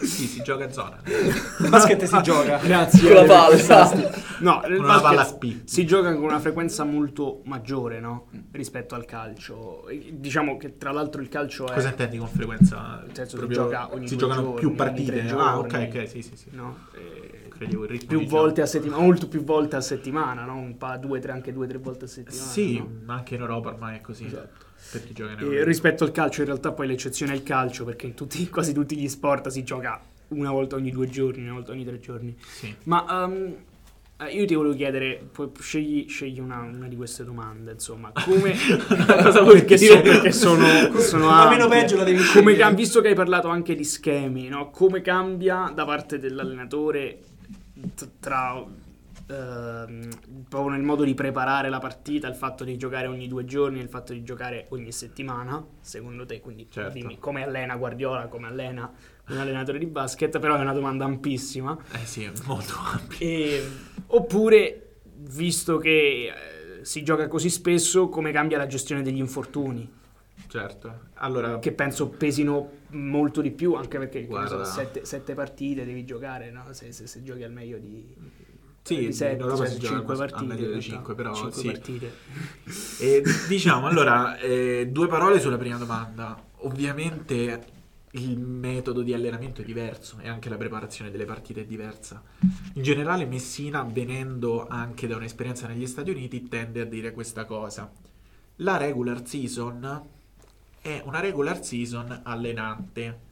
Sì, 0.02 0.26
si 0.26 0.42
gioca 0.42 0.64
in 0.64 0.72
zona. 0.72 1.00
Il 1.04 1.68
basket 1.68 2.02
si 2.02 2.22
gioca. 2.22 2.56
Grazie. 2.58 3.06
Con 3.06 3.14
la 3.14 3.24
palla, 3.24 3.54
esatto. 3.54 4.10
No, 4.40 4.60
nel 4.66 4.76
Con 4.78 4.84
una 4.86 5.00
palla 5.00 5.38
si 5.64 5.86
gioca 5.86 6.12
con 6.12 6.24
una 6.24 6.40
frequenza 6.40 6.82
molto 6.82 7.42
maggiore, 7.44 8.00
no? 8.00 8.26
Rispetto 8.50 8.96
al 8.96 9.04
calcio. 9.04 9.84
Diciamo 10.10 10.56
che 10.56 10.76
tra 10.76 10.90
l'altro 10.90 11.22
il 11.22 11.28
calcio 11.28 11.68
è. 11.68 11.74
Cosa 11.74 11.90
intendi 11.90 12.16
con 12.18 12.26
frequenza? 12.26 13.00
Nel 13.06 13.14
senso 13.14 13.36
si 13.38 13.46
Proprio- 13.46 13.62
gioca 13.62 13.94
ogni 13.94 14.08
si 14.08 14.16
giocano 14.16 14.42
giorni, 14.42 14.58
più 14.58 14.74
partite. 14.74 15.28
ah, 15.30 15.58
ok, 15.60 15.88
ok, 15.88 16.08
sì, 16.08 16.22
sì, 16.22 16.36
sì. 16.36 16.46
No? 16.50 16.78
E- 16.96 17.41
Credevo 17.62 17.84
il 17.84 17.90
ritmo 17.90 18.08
più 18.08 18.18
di 18.18 18.26
volte 18.26 18.62
a 18.62 18.66
settimana, 18.66 19.02
molto 19.02 19.28
più 19.28 19.44
volte 19.44 19.76
a 19.76 19.80
settimana, 19.80 20.44
no? 20.44 20.56
Un 20.56 20.76
pa- 20.76 20.96
due, 20.96 21.20
tre, 21.20 21.32
anche 21.32 21.52
due, 21.52 21.66
tre 21.66 21.78
volte 21.78 22.06
a 22.06 22.08
settimana. 22.08 22.42
Sì, 22.42 22.78
no? 22.78 22.90
ma 23.04 23.14
anche 23.14 23.34
in 23.36 23.40
Europa 23.40 23.68
ormai 23.68 23.98
è 23.98 24.00
così. 24.00 24.26
Esatto. 24.26 24.66
E 24.94 25.14
Europa. 25.14 25.64
rispetto 25.64 26.04
al 26.04 26.10
calcio, 26.10 26.40
in 26.40 26.46
realtà 26.48 26.72
poi 26.72 26.88
l'eccezione 26.88 27.32
è 27.32 27.36
il 27.36 27.42
calcio, 27.44 27.84
perché 27.84 28.06
in 28.06 28.14
tutti, 28.14 28.46
quasi 28.50 28.72
tutti 28.72 28.96
gli 28.96 29.08
sport 29.08 29.48
si 29.48 29.62
gioca 29.62 30.00
una 30.28 30.50
volta 30.50 30.76
ogni 30.76 30.90
due 30.90 31.08
giorni, 31.08 31.42
una 31.42 31.52
volta 31.52 31.72
ogni 31.72 31.84
tre 31.84 32.00
giorni. 32.00 32.36
Sì. 32.40 32.74
Ma 32.84 33.28
eh, 34.26 34.30
io 34.30 34.44
ti 34.44 34.54
volevo 34.54 34.74
chiedere, 34.74 35.30
scegli, 35.60 36.08
scegli 36.08 36.38
una, 36.40 36.60
una 36.60 36.88
di 36.88 36.96
queste 36.96 37.24
domande, 37.24 37.72
insomma, 37.72 38.12
come... 38.24 38.54
Cosa 39.22 39.40
vuoi 39.42 39.54
perché, 39.58 39.76
dire? 39.76 39.96
so- 39.96 40.00
perché 40.00 40.32
sono, 40.32 40.98
sono 40.98 41.26
Ma 41.26 41.48
meno 41.48 41.68
peggio 41.68 41.96
la 41.96 42.04
devi 42.04 42.18
Come 42.18 42.52
scegliere. 42.52 42.74
visto 42.74 43.00
che 43.00 43.08
hai 43.08 43.14
parlato 43.14 43.48
anche 43.48 43.74
di 43.74 43.84
schemi, 43.84 44.48
no? 44.48 44.70
come 44.70 45.00
cambia 45.00 45.72
da 45.74 45.84
parte 45.84 46.18
dell'allenatore 46.18 47.18
tra 48.20 48.64
ehm, 49.26 50.08
proprio 50.48 50.70
nel 50.72 50.82
modo 50.82 51.04
di 51.04 51.14
preparare 51.14 51.68
la 51.68 51.78
partita, 51.78 52.28
il 52.28 52.34
fatto 52.34 52.64
di 52.64 52.76
giocare 52.76 53.06
ogni 53.06 53.28
due 53.28 53.44
giorni 53.44 53.80
il 53.80 53.88
fatto 53.88 54.12
di 54.12 54.22
giocare 54.22 54.66
ogni 54.70 54.92
settimana, 54.92 55.64
secondo 55.80 56.26
te? 56.26 56.40
Quindi 56.40 56.66
Certo. 56.70 56.92
dimmi 56.92 57.18
come 57.18 57.42
allena 57.42 57.76
Guardiola, 57.76 58.26
come 58.26 58.46
allena 58.46 58.90
un 59.28 59.36
allenatore 59.38 59.78
di 59.78 59.86
basket, 59.86 60.38
però 60.38 60.56
è 60.56 60.60
una 60.60 60.72
domanda 60.72 61.04
ampissima. 61.04 61.76
Eh 61.92 62.04
sì, 62.06 62.24
è 62.24 62.32
molto 62.44 62.74
ampio. 62.76 63.18
E- 63.26 63.62
oppure, 64.08 64.96
visto 65.14 65.78
che 65.78 66.32
eh, 66.80 66.84
si 66.84 67.02
gioca 67.02 67.28
così 67.28 67.48
spesso, 67.48 68.08
come 68.08 68.32
cambia 68.32 68.58
la 68.58 68.66
gestione 68.66 69.02
degli 69.02 69.18
infortuni? 69.18 70.00
Certo. 70.48 71.08
Allora, 71.14 71.58
Che 71.60 71.72
penso 71.72 72.08
pesino 72.08 72.80
molto 72.92 73.40
di 73.40 73.50
più, 73.50 73.74
anche 73.74 73.98
perché 73.98 74.20
che 74.20 74.26
ne 74.26 74.26
Guarda. 74.28 74.64
so, 74.64 74.70
sette, 74.72 75.04
sette 75.04 75.34
partite 75.34 75.84
devi 75.84 76.04
giocare, 76.04 76.50
no? 76.50 76.72
se, 76.72 76.92
se- 76.92 77.06
se 77.06 77.22
giochi 77.22 77.42
al 77.42 77.52
meglio 77.52 77.78
di, 77.78 78.14
sì, 78.82 78.96
di 78.96 79.04
in 79.06 79.12
sette, 79.12 79.40
Europa 79.42 79.64
cioè, 79.64 79.68
si 79.68 79.78
gioca 79.78 79.94
cinque 79.96 80.12
al 80.14 80.18
partite. 80.18 80.44
meglio 80.44 80.72
in 80.72 80.78
di 80.78 80.86
realtà. 80.86 80.94
5, 80.96 81.14
però 81.14 81.34
Cinque 81.34 81.52
sì. 81.52 81.66
partite. 81.66 82.12
E 83.00 83.22
diciamo, 83.48 83.86
allora, 83.86 84.38
eh, 84.38 84.88
due 84.90 85.06
parole 85.08 85.40
sulla 85.40 85.58
prima 85.58 85.76
domanda. 85.76 86.40
Ovviamente 86.64 87.66
il 88.14 88.38
metodo 88.38 89.00
di 89.02 89.14
allenamento 89.14 89.62
è 89.62 89.64
diverso 89.64 90.18
e 90.20 90.28
anche 90.28 90.48
la 90.50 90.56
preparazione 90.58 91.10
delle 91.10 91.24
partite 91.24 91.62
è 91.62 91.64
diversa. 91.64 92.22
In 92.74 92.82
generale 92.82 93.24
Messina, 93.24 93.82
venendo 93.84 94.66
anche 94.68 95.06
da 95.06 95.16
un'esperienza 95.16 95.66
negli 95.66 95.86
Stati 95.86 96.10
Uniti, 96.10 96.46
tende 96.48 96.80
a 96.82 96.84
dire 96.84 97.12
questa 97.12 97.44
cosa. 97.46 97.90
La 98.56 98.76
regular 98.76 99.26
season 99.26 100.02
è 100.82 101.00
una 101.04 101.20
regular 101.20 101.64
season 101.64 102.22
allenante, 102.24 103.30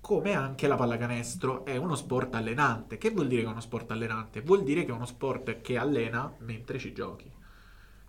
come 0.00 0.34
anche 0.34 0.68
la 0.68 0.76
pallacanestro 0.76 1.64
è 1.64 1.76
uno 1.76 1.96
sport 1.96 2.36
allenante. 2.36 2.96
Che 2.96 3.10
vuol 3.10 3.26
dire 3.26 3.42
che 3.42 3.48
è 3.48 3.50
uno 3.50 3.60
sport 3.60 3.90
allenante? 3.90 4.40
Vuol 4.40 4.62
dire 4.62 4.84
che 4.84 4.92
è 4.92 4.94
uno 4.94 5.04
sport 5.04 5.60
che 5.60 5.76
allena 5.76 6.32
mentre 6.38 6.78
ci 6.78 6.92
giochi. 6.92 7.28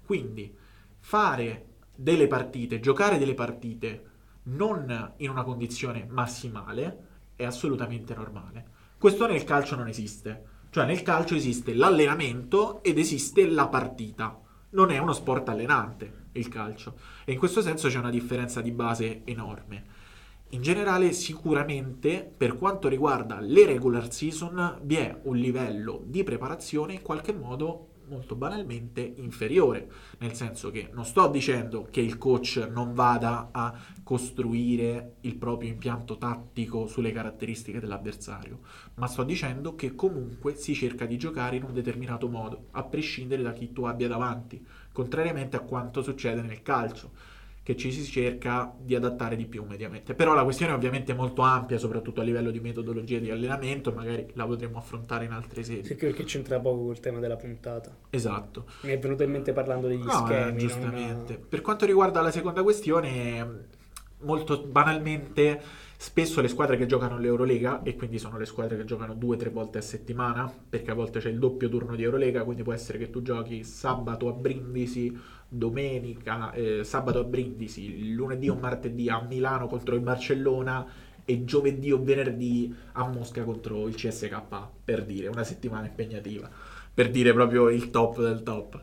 Quindi 0.06 0.56
fare 1.00 1.66
delle 1.96 2.28
partite, 2.28 2.80
giocare 2.80 3.18
delle 3.18 3.34
partite 3.34 4.06
non 4.44 5.14
in 5.18 5.32
una 5.32 5.44
condizione 5.44 6.06
massimale 6.08 7.06
è 7.36 7.46
assolutamente 7.46 8.14
normale. 8.14 8.66
Questo 9.00 9.26
nel 9.26 9.44
calcio 9.44 9.76
non 9.76 9.88
esiste. 9.88 10.56
Cioè 10.70 10.86
nel 10.86 11.02
calcio 11.02 11.34
esiste 11.34 11.74
l'allenamento 11.74 12.84
ed 12.84 13.00
esiste 13.00 13.48
la 13.48 13.68
partita. 13.70 14.40
Non 14.70 14.92
è 14.92 15.00
uno 15.00 15.14
sport 15.14 15.50
allenante 15.50 16.27
il 16.38 16.48
calcio. 16.48 16.96
E 17.26 17.34
in 17.34 17.38
questo 17.38 17.62
senso 17.62 17.88
c'è 17.88 18.00
una 18.00 18.10
differenza 18.10 18.62
di 18.62 18.72
base 18.72 19.22
enorme. 19.26 19.96
In 20.52 20.62
generale, 20.62 21.12
sicuramente, 21.12 22.32
per 22.38 22.58
quanto 22.58 22.88
riguarda 22.88 23.40
le 23.42 23.66
regular 23.66 24.12
season, 24.12 24.80
vi 24.84 24.96
è 24.96 25.20
un 25.24 25.36
livello 25.36 26.02
di 26.06 26.24
preparazione 26.24 26.94
in 26.94 27.02
qualche 27.02 27.34
modo 27.34 27.90
molto 28.08 28.36
banalmente 28.36 29.02
inferiore, 29.18 29.90
nel 30.20 30.34
senso 30.34 30.72
che 30.72 30.90
non 30.94 31.06
sto 31.06 31.28
dicendo 31.28 31.88
che 31.92 32.02
il 32.02 32.18
coach 32.18 32.68
non 32.72 32.94
vada 32.94 33.50
a 33.52 33.74
costruire 34.04 35.16
il 35.22 35.36
proprio 35.36 35.70
impianto 35.70 36.18
tattico 36.18 36.88
sulle 36.88 37.12
caratteristiche 37.12 37.80
dell'avversario, 37.80 38.60
ma 38.96 39.08
sto 39.08 39.24
dicendo 39.24 39.76
che 39.76 39.96
comunque 39.96 40.56
si 40.56 40.74
cerca 40.74 41.06
di 41.06 41.18
giocare 41.18 41.58
in 41.58 41.64
un 41.64 41.74
determinato 41.74 42.30
modo, 42.30 42.68
a 42.72 42.84
prescindere 42.84 43.42
da 43.42 43.52
chi 43.52 43.74
tu 43.74 43.84
abbia 43.84 44.08
davanti, 44.08 44.66
contrariamente 44.98 45.56
a 45.56 45.60
quanto 45.60 46.02
succede 46.02 46.42
nel 46.42 46.64
calcio 46.64 47.12
che 47.62 47.76
ci 47.76 47.92
si 47.92 48.04
cerca 48.04 48.74
di 48.80 48.96
adattare 48.96 49.36
di 49.36 49.46
più 49.46 49.64
mediamente. 49.64 50.16
Però 50.16 50.34
la 50.34 50.44
questione 50.44 50.72
è 50.72 50.76
ovviamente 50.76 51.14
molto 51.14 51.44
ampia, 51.44 51.78
soprattutto 51.78 52.22
a 52.22 52.24
livello 52.24 52.50
di 52.50 52.60
metodologia 52.62 53.20
di 53.20 53.30
allenamento, 53.30 53.92
magari 53.92 54.26
la 54.34 54.46
potremo 54.48 54.80
affrontare 54.80 55.26
in 55.26 55.34
altre 55.34 55.62
sedi. 55.64 55.84
Sì, 55.86 55.96
Perché 55.96 56.24
c'entra 56.24 56.60
poco 56.60 56.86
col 56.86 57.00
tema 57.00 57.20
della 57.20 57.36
puntata. 57.36 57.96
Esatto. 58.10 58.66
Mi 58.82 58.92
è 58.92 58.98
venuto 58.98 59.22
in 59.22 59.30
mente 59.32 59.52
parlando 59.54 59.88
degli 59.88 60.02
No, 60.04 60.26
schemi. 60.26 60.56
eh, 60.56 60.56
giustamente. 60.56 61.34
non- 61.34 61.48
Per 61.50 61.62
quanto 61.62 61.86
riguarda 61.86 62.22
la 62.22 62.32
seconda 62.32 62.64
questione, 62.64 63.66
molto 64.20 64.64
banalmente, 64.64 65.62
spesso 65.98 66.42
le 66.42 66.48
squadre 66.48 66.78
che 66.78 66.86
giocano 66.86 67.18
l'Eurolega, 67.18 67.84
e 67.84 67.96
quindi 67.96 68.20
sono 68.20 68.38
le 68.38 68.46
squadre 68.46 68.78
che 68.78 68.86
giocano 68.86 69.14
due 69.14 69.36
o 69.36 69.40
tre 69.40 69.50
volte 69.50 69.78
a 69.80 69.82
settimana, 69.82 70.52
perché 70.70 70.92
a 70.92 70.96
volte 70.96 71.20
c'è 71.20 71.30
il 71.30 71.40
doppio 71.40 71.70
turno 71.70 71.96
di 71.96 72.04
Eurolega, 72.04 72.44
quindi 72.44 72.64
può 72.64 72.74
essere 72.74 72.98
che 72.98 73.10
tu 73.10 73.22
giochi 73.22 73.64
sabato 73.64 74.28
a 74.28 74.34
Brindisi, 74.34 75.18
domenica, 75.48 76.52
eh, 76.52 76.84
sabato 76.84 77.20
a 77.20 77.24
Brindisi, 77.24 78.14
lunedì 78.14 78.50
o 78.50 78.56
martedì 78.56 79.10
a 79.10 79.22
Milano 79.22 79.68
contro 79.68 79.96
il 79.96 80.02
Barcellona 80.02 80.86
e 81.24 81.44
giovedì 81.44 81.92
o 81.92 82.02
venerdì 82.02 82.74
a 82.94 83.08
Mosca 83.08 83.44
contro 83.44 83.88
il 83.88 83.96
CSK, 83.96 84.42
per 84.84 85.04
dire, 85.06 85.28
una 85.28 85.44
settimana 85.44 85.88
impegnativa, 85.88 86.50
per 86.94 87.12
dire 87.12 87.34
proprio 87.34 87.70
il 87.70 87.90
top 87.90 88.22
del 88.22 88.44
top. 88.44 88.82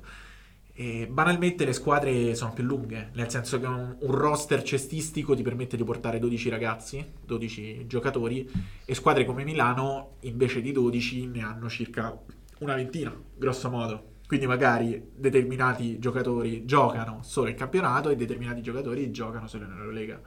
E 0.76 1.06
banalmente 1.08 1.64
le 1.64 1.72
squadre 1.72 2.34
sono 2.34 2.52
più 2.52 2.64
lunghe, 2.64 3.10
nel 3.14 3.30
senso 3.30 3.60
che 3.60 3.66
un, 3.66 3.96
un 4.00 4.10
roster 4.10 4.60
cestistico 4.64 5.32
ti 5.34 5.42
permette 5.42 5.76
di 5.76 5.84
portare 5.84 6.18
12 6.18 6.48
ragazzi, 6.48 7.12
12 7.24 7.86
giocatori, 7.86 8.50
e 8.84 8.94
squadre 8.94 9.24
come 9.24 9.44
Milano 9.44 10.16
invece 10.22 10.60
di 10.60 10.72
12 10.72 11.26
ne 11.26 11.42
hanno 11.42 11.68
circa 11.68 12.18
una 12.58 12.74
ventina, 12.74 13.14
grosso 13.36 13.70
modo. 13.70 14.12
Quindi 14.26 14.46
magari 14.46 15.10
determinati 15.14 16.00
giocatori 16.00 16.64
giocano 16.64 17.20
solo 17.22 17.50
in 17.50 17.56
campionato 17.56 18.08
e 18.08 18.16
determinati 18.16 18.60
giocatori 18.60 19.12
giocano 19.12 19.46
solo 19.46 19.64
in 19.66 19.70
Eurolega. 19.78 20.20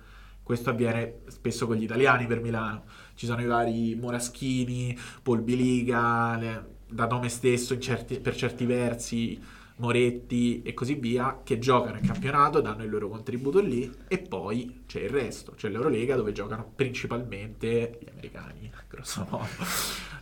Questo 0.43 0.69
avviene 0.69 1.23
spesso 1.27 1.67
con 1.67 1.75
gli 1.75 1.83
italiani 1.83 2.25
per 2.25 2.39
Milano. 2.39 2.85
Ci 3.15 3.25
sono 3.25 3.41
i 3.41 3.45
vari 3.45 3.95
Moraschini, 3.95 4.97
Polbiliga, 5.21 6.37
le- 6.37 6.75
da 6.89 7.05
nome 7.05 7.27
stesso 7.27 7.77
certi- 7.79 8.19
per 8.21 8.33
certi 8.35 8.65
versi, 8.65 9.37
Moretti 9.77 10.63
e 10.63 10.73
così 10.73 10.95
via, 10.95 11.41
che 11.43 11.59
giocano 11.59 11.97
in 11.97 12.05
campionato, 12.05 12.61
danno 12.61 12.83
il 12.83 12.89
loro 12.89 13.09
contributo 13.09 13.59
lì 13.59 13.91
e 14.07 14.17
poi 14.17 14.83
c'è 14.87 15.01
il 15.01 15.09
resto, 15.09 15.53
c'è 15.53 15.69
l'Eurolega 15.69 16.15
dove 16.15 16.31
giocano 16.31 16.71
principalmente 16.75 17.99
gli 18.01 18.09
americani, 18.09 18.71
grosso 18.89 19.27
modo, 19.29 19.47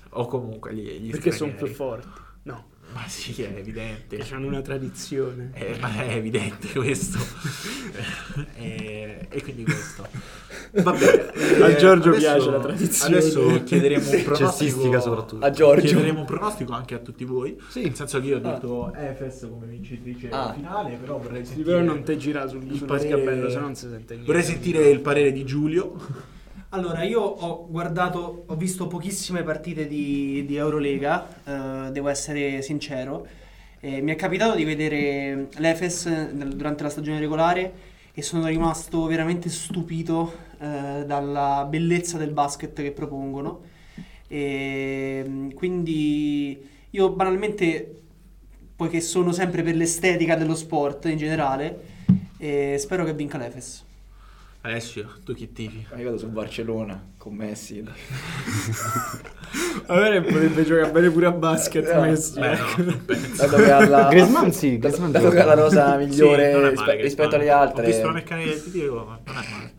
o 0.10 0.26
comunque 0.28 0.74
gli, 0.74 1.00
gli 1.00 1.10
Perché 1.12 1.32
sono 1.32 1.54
più 1.54 1.68
forti. 1.68 2.08
No, 2.44 2.66
Ma 2.96 3.04
sì, 3.10 3.42
è 3.44 3.54
evidente. 3.58 4.18
hanno 4.32 4.48
una 4.48 4.62
tradizione. 4.62 5.52
Eh, 5.54 5.76
ma 5.82 5.94
è 6.06 6.16
evidente 6.16 6.70
questo. 6.72 7.18
e, 8.56 9.28
e 9.30 9.44
quindi 9.44 9.66
questo. 9.66 10.08
Va 10.72 10.94
bene. 10.94 11.34
A 11.62 11.68
eh, 11.68 11.76
Giorgio 11.76 12.10
adesso- 12.12 12.18
piace 12.20 12.50
la 12.52 12.60
tradizione. 12.60 13.18
Adesso 13.18 13.64
chiederemo 13.66 14.10
un 14.10 14.24
pronostico. 14.24 15.00
Soprattutto. 15.02 15.46
A 15.46 15.50
Giorgio. 15.50 15.88
Chiederemo 15.88 16.20
un 16.22 16.26
pronostico 16.26 16.72
anche 16.72 16.96
a 16.96 17.00
tutti 17.00 17.26
voi. 17.26 17.58
Sì. 17.68 17.82
Nel 17.84 17.96
senso 17.96 18.22
che 18.22 18.28
io 18.28 18.38
ho 18.38 18.40
detto 18.40 18.94
Efes 18.94 19.46
come 19.50 19.66
vincitrice 19.66 20.30
Ah. 20.32 20.54
finale, 20.54 20.96
però 20.96 21.18
vorrei 21.18 21.46
sentire, 21.46 21.66
però 21.66 21.82
non 21.84 22.02
te 22.04 22.16
gira 22.16 22.48
sul, 22.48 22.64
il 22.64 22.78
sullo 22.78 22.86
parere- 22.86 23.50
se 23.50 23.56
no 23.56 23.62
non 23.62 23.76
si 23.76 23.90
sente 23.90 24.14
niente. 24.14 24.26
Vorrei 24.26 24.44
sentire 24.44 24.90
il 24.90 25.02
parere 25.02 25.34
di 25.34 25.44
Giulio. 25.44 26.34
Allora, 26.70 27.04
io 27.04 27.22
ho 27.22 27.68
guardato, 27.70 28.44
ho 28.48 28.56
visto 28.56 28.88
pochissime 28.88 29.44
partite 29.44 29.88
di, 29.88 30.44
di 30.46 30.56
Eurolega, 30.58 31.88
eh, 31.88 31.92
devo 31.92 32.10
essere 32.10 32.62
sincero. 32.62 33.26
Eh, 33.80 34.02
mi 34.02 34.12
è 34.12 34.16
capitato 34.16 34.56
di 34.56 34.64
vedere 34.66 35.48
l'Efes 35.58 36.32
durante 36.32 36.84
la 36.84 36.90
stagione 36.90 37.20
regolare 37.20 37.74
e 38.14 38.22
sono 38.22 38.48
rimasto 38.48 39.06
veramente 39.06 39.48
stupito 39.50 40.34
eh, 40.60 41.04
dalla 41.06 41.66
bellezza 41.70 42.18
del 42.18 42.32
basket 42.32 42.74
che 42.82 42.92
propongono. 42.92 43.62
E, 44.28 45.24
mm, 45.26 45.52
quindi 45.52 46.68
io 46.90 47.10
banalmente, 47.12 48.02
poiché 48.76 49.00
sono 49.02 49.32
sempre 49.32 49.62
per 49.64 49.76
l'estetica 49.76 50.36
dello 50.36 50.56
sport 50.56 51.06
in 51.06 51.18
generale, 51.18 51.80
eh, 52.38 52.76
spero 52.80 53.06
che 53.06 53.14
vinca 53.14 53.38
l'Efes. 53.38 53.85
Alessio, 54.66 55.20
tu 55.24 55.36
chi 55.36 55.52
tifi? 55.52 55.86
Io 55.96 56.06
vado 56.06 56.18
su 56.18 56.28
Barcellona 56.28 57.00
con 57.26 57.34
Messi. 57.36 57.82
A 59.88 59.96
me 59.98 60.22
potrebbe 60.22 60.64
giocare 60.64 60.92
bene 60.92 61.10
pure 61.10 61.26
a 61.28 61.32
basket. 61.32 61.88
Eh, 61.88 62.00
Messi. 62.00 62.40
Beh, 62.40 62.58
no, 62.84 63.00
penso. 63.06 63.46
Dato 63.48 63.56
che 63.64 63.72
ha 63.72 63.88
la, 63.88 64.08
Griezmann 64.10 64.50
sì, 64.50 64.78
Griezmann 64.78 65.10
dato 65.12 65.26
gioca. 65.26 65.36
che 65.38 65.42
ha 65.42 65.46
la 65.46 65.62
rosa 65.62 65.96
migliore 65.98 66.52
Sì, 66.52 66.58
è 66.58 66.70
rispe- 66.70 66.86
male, 66.86 67.02
rispetto 67.02 67.36
alle 67.36 67.50
altre. 67.50 67.84
Ho 67.84 67.86
visto 67.88 68.06
la 68.08 68.14
meccanica 68.14 68.50
del 68.52 68.72
tiro, 68.72 69.06
ma 69.06 69.20
non 69.26 69.36
è 69.44 69.46
male. 69.52 69.74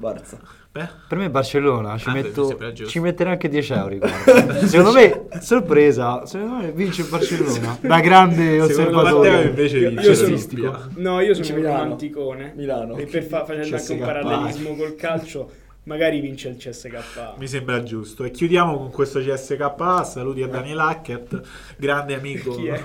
Barça. 0.00 0.38
Beh, 0.72 0.88
Per 1.08 1.18
me 1.18 1.30
Barcellona 1.30 1.96
ci, 1.98 2.08
Ah, 2.08 2.12
metto, 2.12 2.58
ci 2.86 2.98
metterei 3.00 3.32
anche 3.32 3.48
10 3.48 3.72
euro. 3.72 3.96
Secondo 4.66 4.92
me, 4.92 5.26
sorpresa, 5.40 6.24
secondo 6.26 6.56
me 6.56 6.72
vince 6.72 7.02
Barcellona. 7.04 7.78
Da 7.80 8.00
grande 8.00 8.60
osservatore. 8.60 9.44
Invece 9.44 9.78
Io- 9.78 9.88
vince 9.90 10.06
io 10.08 10.14
sono-. 10.14 10.88
No, 10.96 11.20
io 11.20 11.34
sono 11.34 11.46
un 11.48 11.54
Milano. 11.54 11.82
romanticone. 11.82 12.52
Milano. 12.56 12.96
E 12.96 13.04
per 13.06 13.22
fa- 13.24 13.44
facendo 13.44 13.76
anche 13.76 13.92
un 13.92 13.98
parallelismo 14.00 14.76
col 14.76 14.94
calcio, 14.96 15.50
magari 15.86 16.20
vince 16.20 16.48
il 16.48 16.56
CSK. 16.56 17.34
Mi 17.38 17.48
sembra 17.48 17.82
giusto. 17.82 18.24
E 18.24 18.30
chiudiamo 18.30 18.76
con 18.76 18.90
questo 18.90 19.20
CSKA. 19.20 20.04
Saluti 20.04 20.42
a 20.42 20.48
Daniel 20.48 20.78
Hackett, 20.78 21.40
grande 21.76 22.14
amico, 22.14 22.54
Chi 22.54 22.66
è? 22.66 22.82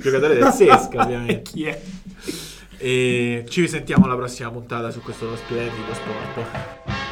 giocatore 0.00 0.34
del 0.34 0.52
Sesca, 0.52 1.02
ovviamente. 1.02 1.42
Chi 1.42 1.64
è? 1.64 1.80
E 2.76 3.44
ci 3.48 3.60
risentiamo 3.60 4.04
alla 4.06 4.16
prossima 4.16 4.50
puntata 4.50 4.90
su 4.90 5.00
questo 5.00 5.34
splendido 5.36 5.92
sport. 5.92 7.09